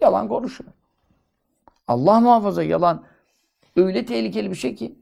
[0.00, 0.72] Yalan konuşuyor.
[1.86, 3.04] Allah muhafaza yalan
[3.76, 4.98] öyle tehlikeli bir şey ki.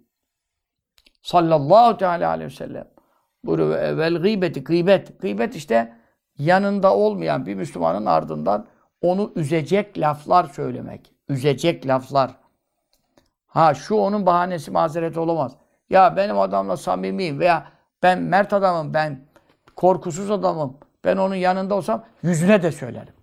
[1.22, 2.95] Sallallahu teala aleyhi ve sellem.
[3.44, 5.20] Buyuruyor vel gıybeti, gıybet.
[5.20, 5.96] Gıybet işte
[6.38, 8.66] yanında olmayan bir Müslümanın ardından
[9.00, 11.12] onu üzecek laflar söylemek.
[11.28, 12.30] Üzecek laflar.
[13.46, 15.56] Ha şu onun bahanesi mazeret olamaz.
[15.90, 17.68] Ya benim adamla samimiyim veya
[18.02, 19.26] ben mert adamım, ben
[19.76, 20.76] korkusuz adamım.
[21.04, 23.14] Ben onun yanında olsam yüzüne de söylerim.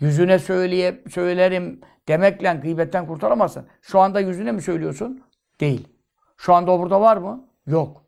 [0.00, 3.66] Yüzüne söyleye, söylerim demekle gıybetten kurtaramazsın.
[3.82, 5.22] Şu anda yüzüne mi söylüyorsun?
[5.60, 5.88] Değil.
[6.36, 7.48] Şu anda o burada var mı?
[7.66, 8.01] Yok.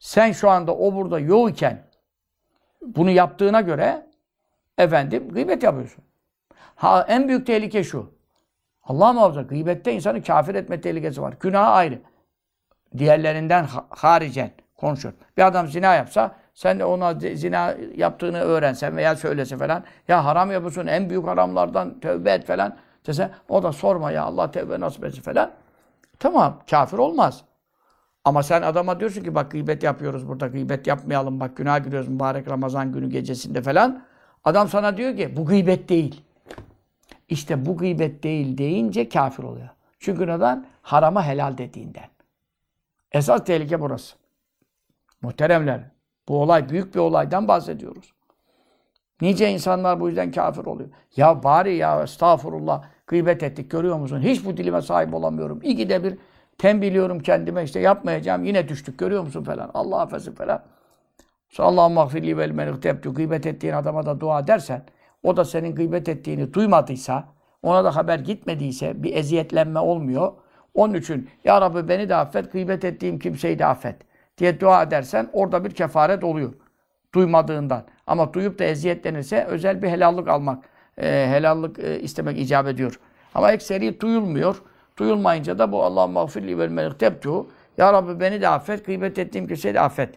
[0.00, 1.86] Sen şu anda o burada yok iken
[2.82, 4.06] bunu yaptığına göre
[4.78, 6.04] efendim gıybet yapıyorsun.
[6.74, 8.14] Ha en büyük tehlike şu.
[8.82, 11.34] Allah muhafaza gıybette insanı kafir etme tehlikesi var.
[11.40, 11.98] Günah ayrı.
[12.98, 15.14] Diğerlerinden haricen konuşuyor.
[15.36, 20.52] Bir adam zina yapsa sen de ona zina yaptığını öğrensen veya söylese falan ya haram
[20.52, 22.76] yapıyorsun en büyük haramlardan tövbe et falan
[23.06, 25.50] dese o da sorma ya Allah tövbe nasip etsin falan.
[26.18, 27.44] Tamam kafir olmaz.
[28.24, 32.48] Ama sen adama diyorsun ki bak gıybet yapıyoruz burada gıybet yapmayalım bak günah giriyoruz mübarek
[32.48, 34.02] Ramazan günü gecesinde falan.
[34.44, 36.24] Adam sana diyor ki bu gıybet değil.
[37.28, 39.68] İşte bu gıybet değil deyince kafir oluyor.
[39.98, 40.66] Çünkü neden?
[40.82, 42.08] Harama helal dediğinden.
[43.12, 44.16] Esas tehlike burası.
[45.22, 45.80] Muhteremler,
[46.28, 48.12] bu olay büyük bir olaydan bahsediyoruz.
[49.20, 50.88] Nice insanlar bu yüzden kafir oluyor.
[51.16, 54.20] Ya bari ya estağfurullah gıybet ettik görüyor musun?
[54.20, 55.60] Hiç bu dilime sahip olamıyorum.
[55.62, 56.18] İki bir
[56.60, 59.70] tembihliyorum kendime işte yapmayacağım yine düştük görüyor musun falan.
[59.74, 60.62] Allah affetsin falan.
[61.58, 63.14] Allah'ım mağfirli vel menıhtebtü.
[63.14, 64.82] Gıybet ettiğin adama da dua dersen
[65.22, 67.28] o da senin gıybet ettiğini duymadıysa
[67.62, 70.32] ona da haber gitmediyse bir eziyetlenme olmuyor.
[70.74, 73.96] Onun için Ya Rabbi beni de affet, gıybet ettiğim kimseyi de affet
[74.38, 76.52] diye dua edersen orada bir kefaret oluyor.
[77.14, 77.82] Duymadığından.
[78.06, 80.64] Ama duyup da eziyetlenirse özel bir helallik almak,
[80.98, 83.00] e, helallik e, istemek icap ediyor.
[83.34, 84.62] Ama ekseri duyulmuyor.
[85.00, 87.46] Duyulmayınca da bu Allah mağfirli vel melektebtu.
[87.78, 90.14] Ya Rabbi beni de affet, gıybet ettiğim kimseyi de affet.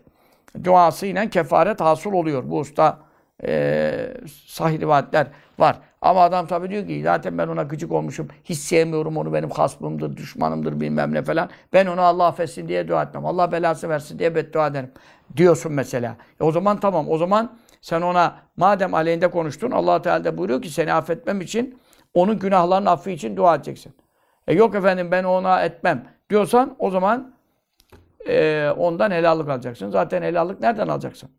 [0.63, 2.43] Duasıyla kefaret hasıl oluyor.
[2.49, 2.99] Bu usta
[3.45, 4.13] e,
[4.45, 5.27] sahih rivayetler
[5.59, 5.79] var.
[6.01, 8.27] Ama adam tabii diyor ki zaten ben ona gıcık olmuşum.
[8.43, 11.49] Hiç sevmiyorum onu benim hasmımdır, düşmanımdır bilmem ne falan.
[11.73, 13.25] Ben onu Allah affetsin diye dua etmem.
[13.25, 14.91] Allah belası versin diye beddua ederim.
[15.37, 16.15] Diyorsun mesela.
[16.41, 17.09] E o zaman tamam.
[17.09, 21.79] O zaman sen ona madem aleyhinde konuştun allah Teala da buyuruyor ki seni affetmem için
[22.13, 23.93] onun günahlarının affı için dua edeceksin.
[24.47, 27.33] E yok efendim ben ona etmem diyorsan o zaman
[28.27, 29.89] e, ondan helallik alacaksın.
[29.89, 31.29] Zaten helallik nereden alacaksın?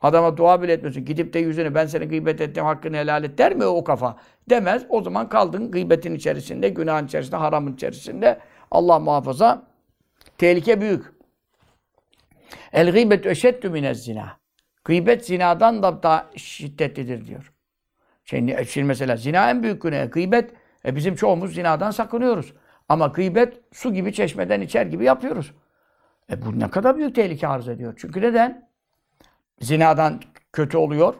[0.00, 1.04] Adama dua bile etmiyorsun.
[1.04, 4.16] Gidip de yüzünü ben seni gıybet ettim hakkını helal et der mi o kafa?
[4.50, 4.86] Demez.
[4.88, 8.38] O zaman kaldın gıybetin içerisinde, günahın içerisinde, haramın içerisinde.
[8.70, 9.62] Allah muhafaza.
[10.38, 11.04] Tehlike büyük.
[12.72, 14.38] El gıybet eşeddü minez zina.
[14.84, 17.52] Gıybet zinadan da daha şiddetlidir diyor.
[18.24, 20.12] Şimdi, şimdi mesela zina en büyük günah.
[20.12, 20.50] Gıybet,
[20.84, 22.52] e bizim çoğumuz zinadan sakınıyoruz.
[22.88, 25.54] Ama gıybet su gibi çeşmeden içer gibi yapıyoruz.
[26.30, 27.94] E bu ne kadar büyük tehlike arz ediyor.
[27.96, 28.68] Çünkü neden?
[29.60, 30.20] Zinadan
[30.52, 31.14] kötü oluyor.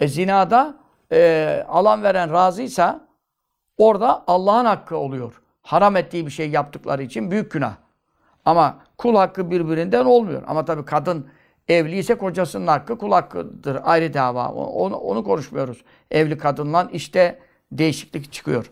[0.00, 0.74] E zinada
[1.12, 3.08] e, alan veren razıysa
[3.78, 5.42] orada Allah'ın hakkı oluyor.
[5.62, 7.74] Haram ettiği bir şey yaptıkları için büyük günah.
[8.44, 10.42] Ama kul hakkı birbirinden olmuyor.
[10.46, 11.26] Ama tabii kadın
[11.68, 13.78] evli ise kocasının hakkı kul hakkıdır.
[13.84, 14.48] Ayrı dava.
[14.48, 15.84] Onu, onu konuşmuyoruz.
[16.10, 17.38] Evli kadınla işte
[17.72, 18.70] değişiklik çıkıyor.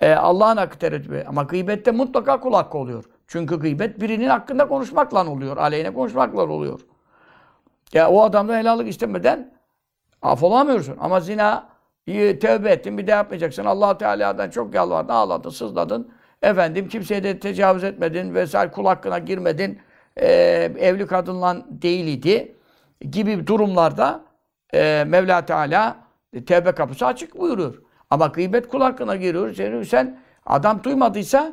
[0.00, 3.04] Ee, Allah'ın hakkı tereddüt Ama gıybette mutlaka kul hakkı oluyor.
[3.26, 5.56] Çünkü gıybet birinin hakkında konuşmakla oluyor.
[5.56, 6.80] Aleyhine konuşmakla oluyor.
[7.92, 9.54] Ya o adamda helallik istemeden
[10.22, 10.96] af olamıyorsun.
[11.00, 11.68] Ama zina
[12.06, 13.64] iyi, tövbe ettin bir de yapmayacaksın.
[13.64, 16.12] allah Teala'dan çok yalvardın, ağladın, sızladın.
[16.42, 19.80] Efendim kimseye de tecavüz etmedin vesaire kul hakkına girmedin.
[20.16, 22.56] Ee, evli kadınla değildi
[23.10, 24.24] gibi durumlarda
[24.74, 25.96] e, Mevla Teala
[26.32, 27.85] e, tevbe kapısı açık buyuruyor.
[28.10, 29.54] Ama gıybet kul hakkına giriyor.
[29.54, 31.52] Sen, sen adam duymadıysa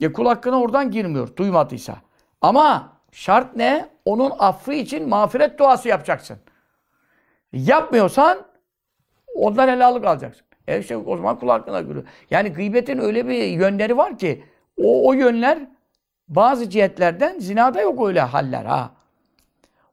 [0.00, 1.36] ya kul hakkına oradan girmiyor.
[1.36, 1.96] Duymadıysa.
[2.40, 3.88] Ama şart ne?
[4.04, 6.38] Onun affı için mağfiret duası yapacaksın.
[7.52, 8.38] Yapmıyorsan
[9.34, 10.46] ondan helallik alacaksın.
[10.68, 12.04] E işte o zaman kul hakkına giriyor.
[12.30, 14.44] Yani gıybetin öyle bir yönleri var ki
[14.76, 15.58] o, o yönler
[16.28, 18.90] bazı cihetlerden zinada yok öyle haller ha.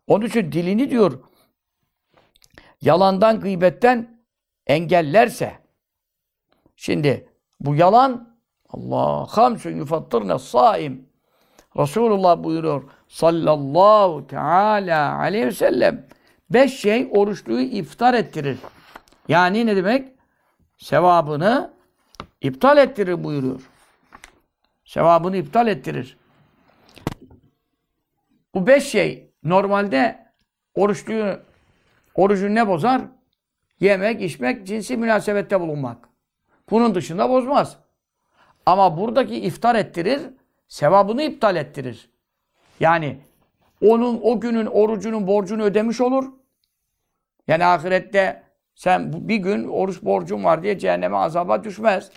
[0.08, 1.20] Onun için dilini diyor
[2.82, 4.20] yalandan, gıybetten
[4.68, 5.54] engellerse
[6.80, 8.38] şimdi bu yalan
[8.70, 11.10] Allah hamsun yufattırne saim
[11.78, 16.08] Resulullah buyuruyor sallallahu teala aleyhi ve sellem
[16.50, 18.58] beş şey oruçluyu iftar ettirir.
[19.28, 20.10] Yani ne demek?
[20.78, 21.74] Sevabını
[22.42, 23.70] iptal ettirir buyuruyor.
[24.86, 26.18] Sevabını iptal ettirir.
[28.54, 30.26] Bu beş şey normalde
[30.76, 31.40] oruçluyu
[32.16, 33.02] orucunu ne bozar?
[33.80, 36.09] Yemek, içmek, cinsi münasebette bulunmak.
[36.72, 37.78] Bunun dışında bozmaz.
[38.66, 40.22] Ama buradaki iftar ettirir,
[40.68, 42.10] sevabını iptal ettirir.
[42.80, 43.18] Yani
[43.86, 46.26] onun o günün orucunun borcunu ödemiş olur.
[47.48, 48.44] Yani ahirette
[48.76, 52.12] sen bir gün oruç borcun var diye cehenneme azaba düşmez.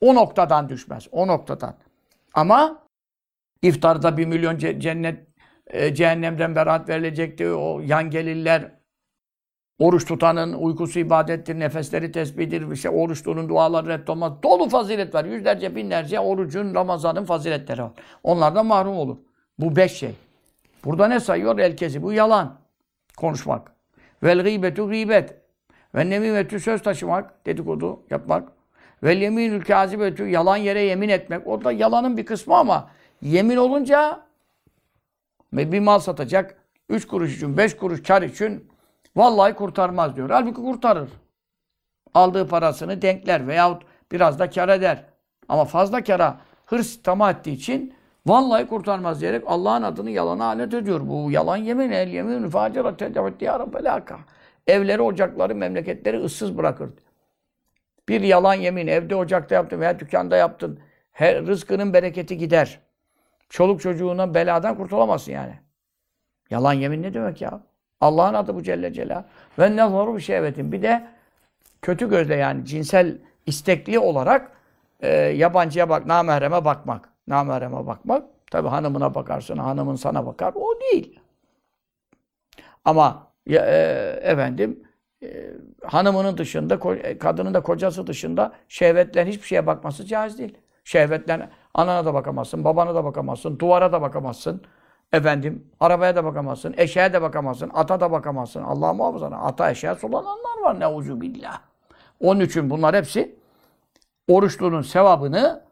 [0.00, 1.08] O noktadan düşmez.
[1.12, 1.74] O noktadan.
[2.34, 2.82] Ama
[3.62, 5.26] iftarda bir milyon cennet
[5.66, 7.52] e, cehennemden beraat verilecekti.
[7.52, 8.72] O yan gelirler
[9.78, 14.32] oruç tutanın uykusu ibadettir, nefesleri tesbihdir, işte oruçlunun duaları reddolmaz.
[14.42, 15.24] Dolu fazilet var.
[15.24, 17.92] Yüzlerce, binlerce orucun, Ramazan'ın faziletleri var.
[18.22, 19.16] Onlardan mahrum olur.
[19.58, 20.14] Bu beş şey.
[20.84, 21.58] Burada ne sayıyor?
[21.58, 22.02] Elkezi.
[22.02, 22.58] Bu yalan.
[23.16, 23.72] Konuşmak.
[24.22, 25.34] Vel gıybetu gıybet.
[25.94, 28.48] Ve nemimetü söz taşımak, dedikodu yapmak.
[29.02, 31.46] Vel yeminül kâzibetü yalan yere yemin etmek.
[31.46, 32.90] O da yalanın bir kısmı ama
[33.22, 34.20] yemin olunca
[35.52, 36.56] bir mal satacak.
[36.88, 38.68] Üç kuruş için, beş kuruş kar için
[39.16, 40.30] vallahi kurtarmaz diyor.
[40.30, 41.08] Halbuki kurtarır.
[42.14, 43.82] Aldığı parasını denkler veyahut
[44.12, 45.04] biraz da kar eder.
[45.48, 47.94] Ama fazla kara hırs tamah ettiği için
[48.26, 51.00] vallahi kurtarmaz diyerek Allah'ın adını yalana alet ediyor.
[51.04, 54.18] Bu yalan yemin, el yemin, facera tecavüt ya Rabbelaka.
[54.66, 56.90] Evleri, ocakları, memleketleri ıssız bırakır.
[58.08, 60.80] Bir yalan yemin, evde ocakta yaptın veya dükkanda yaptın.
[61.12, 62.80] Her, rızkının bereketi gider.
[63.48, 65.58] Çoluk çocuğuna beladan kurtulamazsın yani.
[66.50, 67.60] Yalan yemin ne demek ya?
[68.02, 69.22] Allah'ın adı bu Celle Celal.
[69.58, 70.72] Ve nezaru bir şehvetin.
[70.72, 71.06] Bir de
[71.82, 74.52] kötü gözle yani cinsel istekli olarak
[75.00, 77.08] e, yabancıya bak, namahreme bakmak.
[77.26, 78.24] Namahreme bakmak.
[78.50, 80.52] Tabi hanımına bakarsın, hanımın sana bakar.
[80.54, 81.20] O değil.
[82.84, 83.76] Ama ya, e,
[84.22, 84.82] efendim
[85.22, 85.50] e,
[85.84, 90.58] hanımının dışında, ko- kadının da kocası dışında şehvetlen hiçbir şeye bakması caiz değil.
[90.84, 94.62] Şehvetlen anana da bakamazsın, babana da bakamazsın, duvara da bakamazsın.
[95.12, 98.62] Efendim, arabaya da bakamazsın, eşeğe de bakamazsın, ata da bakamazsın.
[98.62, 99.26] Allah muhafaza.
[99.26, 101.60] Ata eşeğe sulananlar var neuzu billah.
[102.20, 103.34] Onun için bunlar hepsi
[104.28, 105.62] oruçlunun sevabını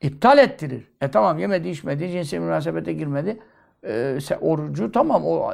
[0.00, 0.92] iptal ettirir.
[1.00, 3.40] E tamam yemedi, içmedi, cinsel münasebete girmedi.
[3.84, 5.52] E, orucu tamam o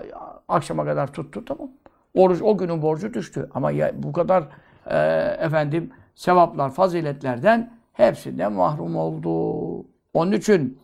[0.49, 1.69] akşama kadar tuttu tamam.
[2.15, 3.51] Oruç o günün borcu düştü.
[3.55, 4.45] Ama ya, bu kadar
[4.87, 4.97] e,
[5.41, 9.87] efendim sevaplar, faziletlerden hepsinden mahrum oldu.
[10.15, 10.79] Onun için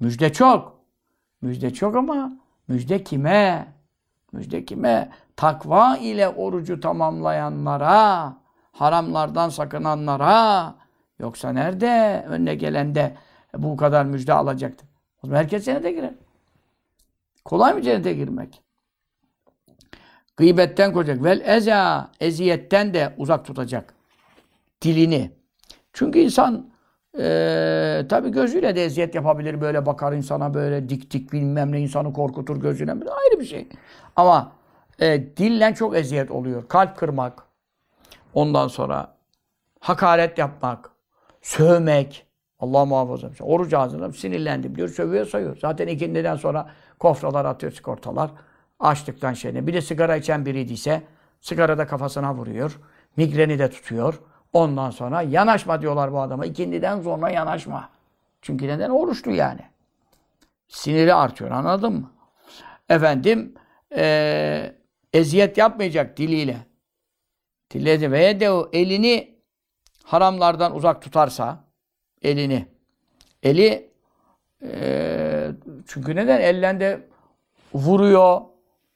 [0.00, 0.75] müjde çok.
[1.46, 2.32] Müjde çok ama
[2.68, 3.66] müjde kime?
[4.32, 5.10] Müjde kime?
[5.36, 8.36] Takva ile orucu tamamlayanlara,
[8.72, 10.74] haramlardan sakınanlara,
[11.18, 13.16] yoksa nerede önüne gelende
[13.54, 14.86] bu kadar müjde alacaktı?
[15.22, 16.14] O zaman herkes cennete girer.
[17.44, 18.62] Kolay mı cennete girmek?
[20.36, 21.24] Gıybetten koruyacak.
[21.24, 23.94] Vel eza, eziyetten de uzak tutacak.
[24.82, 25.32] Dilini.
[25.92, 26.70] Çünkü insan
[27.18, 29.60] ee, tabii gözüyle de eziyet yapabilir.
[29.60, 33.00] Böyle bakar insana böyle dik dik bilmem ne insanı korkutur gözüne.
[33.00, 33.68] Bir ayrı bir şey.
[34.16, 34.52] Ama
[35.00, 36.68] e, dille çok eziyet oluyor.
[36.68, 37.42] Kalp kırmak.
[38.34, 39.16] Ondan sonra
[39.80, 40.90] hakaret yapmak.
[41.42, 42.26] Sövmek.
[42.58, 43.28] Allah muhafaza.
[43.40, 44.88] Oruç ağzında sinirlendim diyor.
[44.88, 45.58] Sövüyor sayıyor.
[45.60, 48.30] Zaten ikindiden sonra kofralar atıyor sigortalar.
[48.80, 49.66] Açlıktan şeyine.
[49.66, 51.02] Bir de sigara içen biriydiyse
[51.40, 52.80] sigara da kafasına vuruyor.
[53.16, 54.20] Migreni de tutuyor.
[54.56, 56.46] Ondan sonra yanaşma diyorlar bu adama.
[56.46, 57.88] İkindiden sonra yanaşma.
[58.42, 58.90] Çünkü neden?
[58.90, 59.60] Oruçlu yani.
[60.68, 62.10] Siniri artıyor anladın mı?
[62.88, 63.54] Efendim
[63.96, 64.72] e,
[65.12, 66.56] eziyet yapmayacak diliyle.
[67.70, 69.38] Dille ve de o elini
[70.04, 71.64] haramlardan uzak tutarsa
[72.22, 72.66] elini
[73.42, 73.90] eli
[74.62, 75.48] e,
[75.86, 76.40] çünkü neden?
[76.40, 77.08] Ellen de
[77.74, 78.40] vuruyor,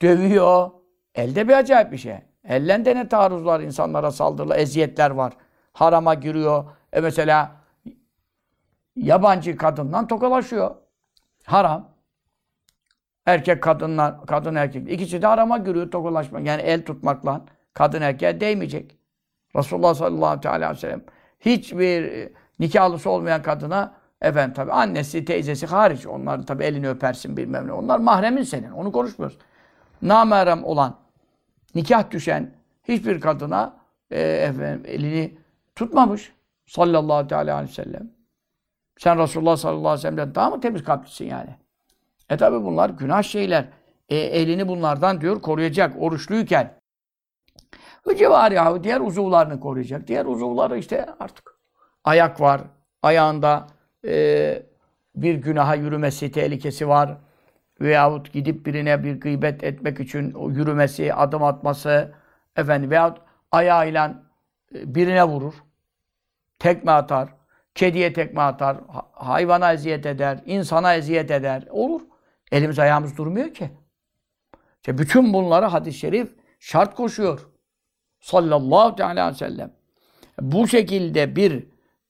[0.03, 0.71] dövüyor.
[1.15, 2.17] Elde bir acayip bir şey.
[2.49, 5.33] Ellen de ne taarruzlar, insanlara saldırılar, eziyetler var.
[5.73, 6.65] Harama giriyor.
[6.93, 7.53] E mesela
[8.97, 10.75] yabancı kadından tokalaşıyor.
[11.45, 11.91] Haram.
[13.27, 14.93] Erkek kadınla, kadın erkek.
[14.93, 16.41] İkisi de harama giriyor tokalaşma.
[16.41, 17.41] Yani el tutmakla
[17.75, 18.99] kadın erkeğe değmeyecek.
[19.57, 21.03] Resulullah sallallahu aleyhi ve sellem
[21.41, 26.07] hiçbir nikahlısı olmayan kadına efendim tabi annesi, teyzesi hariç.
[26.07, 27.73] Onların tabi elini öpersin bilmem ne.
[27.73, 28.71] Onlar mahremin senin.
[28.71, 29.39] Onu konuşmuyoruz.
[30.03, 30.97] Namerem olan
[31.75, 32.51] nikah düşen
[32.85, 33.77] hiçbir kadına
[34.11, 35.39] e, efendim, elini
[35.81, 36.33] tutmamış.
[36.67, 38.11] Sallallahu teala aleyhi ve sellem.
[38.99, 41.57] Sen Resulullah sallallahu aleyhi ve sellem'den daha mı temiz kalplisin yani?
[42.31, 43.69] E tabi bunlar günah şeyler.
[44.09, 46.75] E, elini bunlardan diyor koruyacak oruçluyken.
[48.09, 50.09] Ve cevariyahu diğer uzuvlarını koruyacak.
[50.09, 51.59] Diğer uzuvları işte artık
[52.05, 52.61] ayak var.
[53.03, 53.67] Ayağında
[54.07, 54.63] e,
[55.17, 57.17] bir günaha yürümesi tehlikesi var
[57.81, 62.13] veyahut gidip birine bir gıybet etmek için yürümesi, adım atması,
[62.57, 63.19] efendim veyahut
[63.53, 64.23] ayağıyla
[64.75, 65.55] e, birine vurur,
[66.61, 67.29] tekme atar,
[67.75, 68.77] kediye tekme atar,
[69.13, 71.67] hayvana eziyet eder, insana eziyet eder.
[71.71, 72.01] Olur.
[72.53, 73.71] Elimiz ayağımız durmuyor ki.
[74.77, 77.49] İşte bütün bunları hadis-i şerif şart koşuyor.
[78.21, 79.73] Sallallahu aleyhi ve sellem.
[80.41, 81.67] Bu şekilde bir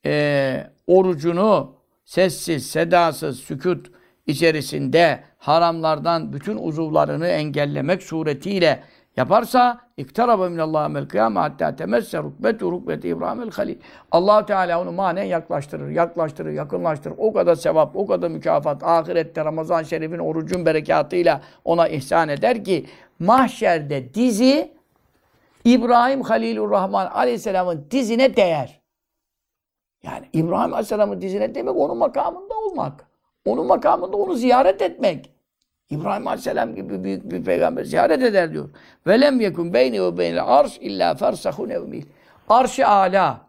[0.07, 3.91] e, orucunu sessiz, sedasız, sükut
[4.27, 8.83] içerisinde haramlardan bütün uzuvlarını engellemek suretiyle
[9.17, 13.79] yaparsa iktaraba minallah amel kıyame hatta temesse rukbetu rukbeti İbrahim'el halil.
[14.11, 17.15] allah Teala onu manen yaklaştırır, yaklaştırır, yakınlaştırır.
[17.19, 22.87] O kadar sevap, o kadar mükafat ahirette Ramazan Şerif'in orucun berekatıyla ona ihsan eder ki
[23.19, 24.73] mahşerde dizi
[25.65, 28.81] İbrahim Halilur Rahman Aleyhisselam'ın dizine değer.
[30.03, 33.07] Yani İbrahim Aleyhisselam'ın dizine demek onun makamında olmak.
[33.45, 35.40] Onun makamında onu ziyaret etmek.
[35.91, 38.69] İbrahim Aleyhisselam gibi büyük bir peygamber ziyaret eder diyor.
[39.07, 42.03] Velem yekun beyni ve beynel arş illa fersahun evmil.
[42.49, 43.41] Arş-ı ala.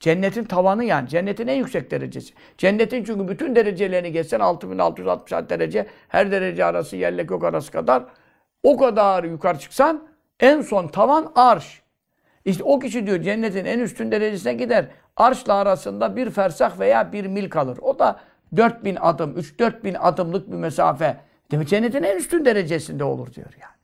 [0.00, 1.08] Cennetin tavanı yani.
[1.08, 2.34] Cennetin en yüksek derecesi.
[2.58, 5.86] Cennetin çünkü bütün derecelerini geçsen 6666 derece.
[6.08, 8.04] Her derece arası yerle gök arası kadar.
[8.62, 10.08] O kadar yukarı çıksan
[10.40, 11.82] en son tavan arş.
[12.44, 14.86] İşte o kişi diyor cennetin en üstün derecesine gider.
[15.16, 17.78] Arşla arasında bir fersah veya bir mil kalır.
[17.82, 18.20] O da
[18.56, 21.16] 4000 adım, 3-4 bin adımlık bir mesafe.
[21.50, 23.74] Demek cennetin en üstün derecesinde olur diyor yani.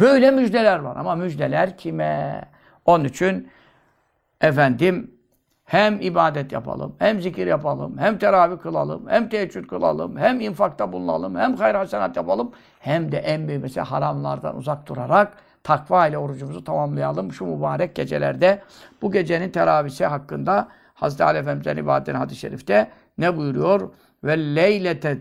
[0.00, 2.42] Böyle müjdeler var ama müjdeler kime?
[2.84, 3.48] Onun için
[4.40, 5.10] efendim
[5.64, 11.36] hem ibadet yapalım, hem zikir yapalım, hem teravih kılalım, hem teheccüd kılalım, hem infakta bulunalım,
[11.36, 15.32] hem hayır hasenat yapalım, hem de en büyük mesela haramlardan uzak durarak
[15.62, 18.62] takva ile orucumuzu tamamlayalım şu mübarek gecelerde.
[19.02, 23.90] Bu gecenin teravisi hakkında Hazreti Ali Efendimiz'in rivayetine hadis-i şerifte ne buyuruyor?
[24.24, 25.18] Ve leylete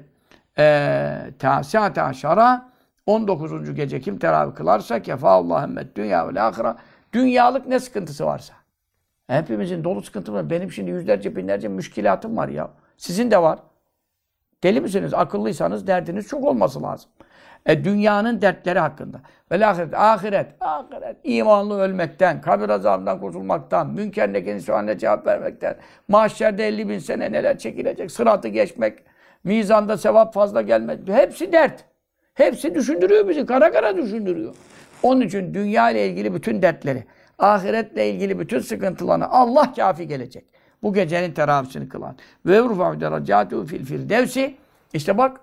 [0.60, 2.70] e, tasiate aşara
[3.06, 3.74] 19.
[3.76, 6.76] gece kim teravih kılarsa kefa Allahümme dünya ve ahire
[7.14, 8.54] dünyalık ne sıkıntısı varsa.
[9.28, 10.50] Hepimizin dolu sıkıntı var.
[10.50, 12.70] Benim şimdi yüzlerce binlerce müşkilatım var ya.
[12.98, 13.60] Sizin de var.
[14.64, 15.14] Deli misiniz?
[15.14, 17.10] Akıllıysanız derdiniz çok olması lazım.
[17.66, 19.22] E, dünyanın dertleri hakkında.
[19.52, 25.76] Ve ahiret, ahiret, ahiret, imanlı ölmekten, kabir azabından kurtulmaktan, münker nekerin sualine cevap vermekten,
[26.08, 29.04] mahşerde 50 bin sene neler çekilecek, sıratı geçmek,
[29.44, 31.86] mizanda sevap fazla gelmek, hepsi dert.
[32.34, 34.56] Hepsi düşündürüyor bizi, kara kara düşündürüyor.
[35.04, 37.04] Onun için dünya ile ilgili bütün dertleri,
[37.40, 40.46] ahiretle ilgili bütün sıkıntılarını Allah kafi gelecek.
[40.84, 42.18] Bu gecenin teravisini kılan.
[42.46, 44.56] Ve yurfa derecatu fil firdevsi.
[44.94, 45.42] İşte bak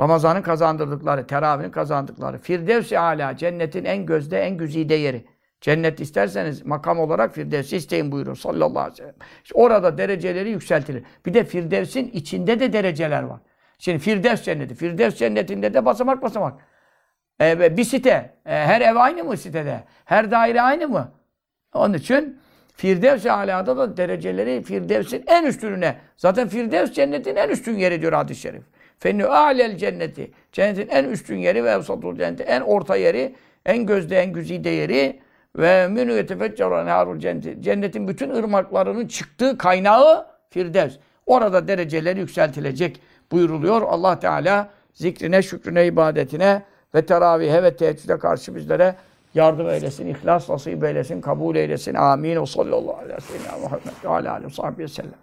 [0.00, 2.38] Ramazan'ın kazandırdıkları, teravihinin kazandıkları.
[2.38, 5.24] Firdevs-i Ala, cennetin en gözde, en güzide yeri.
[5.60, 9.14] Cennet isterseniz makam olarak Firdevs'i isteyin buyuruyor sallallahu aleyhi ve sellem.
[9.44, 11.04] İşte orada dereceleri yükseltilir.
[11.26, 13.40] Bir de Firdevs'in içinde de dereceler var.
[13.78, 14.74] Şimdi Firdevs cenneti.
[14.74, 16.60] Firdevs cennetinde de basamak basamak.
[17.40, 18.10] Ee, bir site.
[18.46, 19.84] Ee, her ev aynı mı sitede?
[20.04, 21.12] Her daire aynı mı?
[21.74, 22.40] Onun için
[22.76, 25.96] Firdevs-i Ala'da da dereceleri Firdevs'in en üstününe.
[26.16, 28.62] Zaten Firdevs cennetin en üstün yeri diyor hadis-i şerif.
[28.98, 30.30] Fenni alel cenneti.
[30.52, 32.42] Cennetin en üstün yeri ve evsatul cenneti.
[32.42, 33.34] En orta yeri,
[33.66, 35.20] en gözde, en güzide yeri
[35.56, 37.62] ve minü yetefeccaru enharul cenneti.
[37.62, 40.94] Cennetin bütün ırmaklarının çıktığı kaynağı Firdevs.
[41.26, 43.00] Orada dereceleri yükseltilecek
[43.32, 43.82] buyuruluyor.
[43.82, 46.62] Allah Teala zikrine, şükrüne, ibadetine
[46.94, 48.94] ve teravihe ve teheccüde karşı bizlere
[49.34, 51.94] yardım eylesin, ihlas nasip eylesin, kabul eylesin.
[51.94, 52.36] Amin.
[52.36, 55.18] O sallallahu aleyhi ve sellem Muhammed ve aleyhi ve sellem.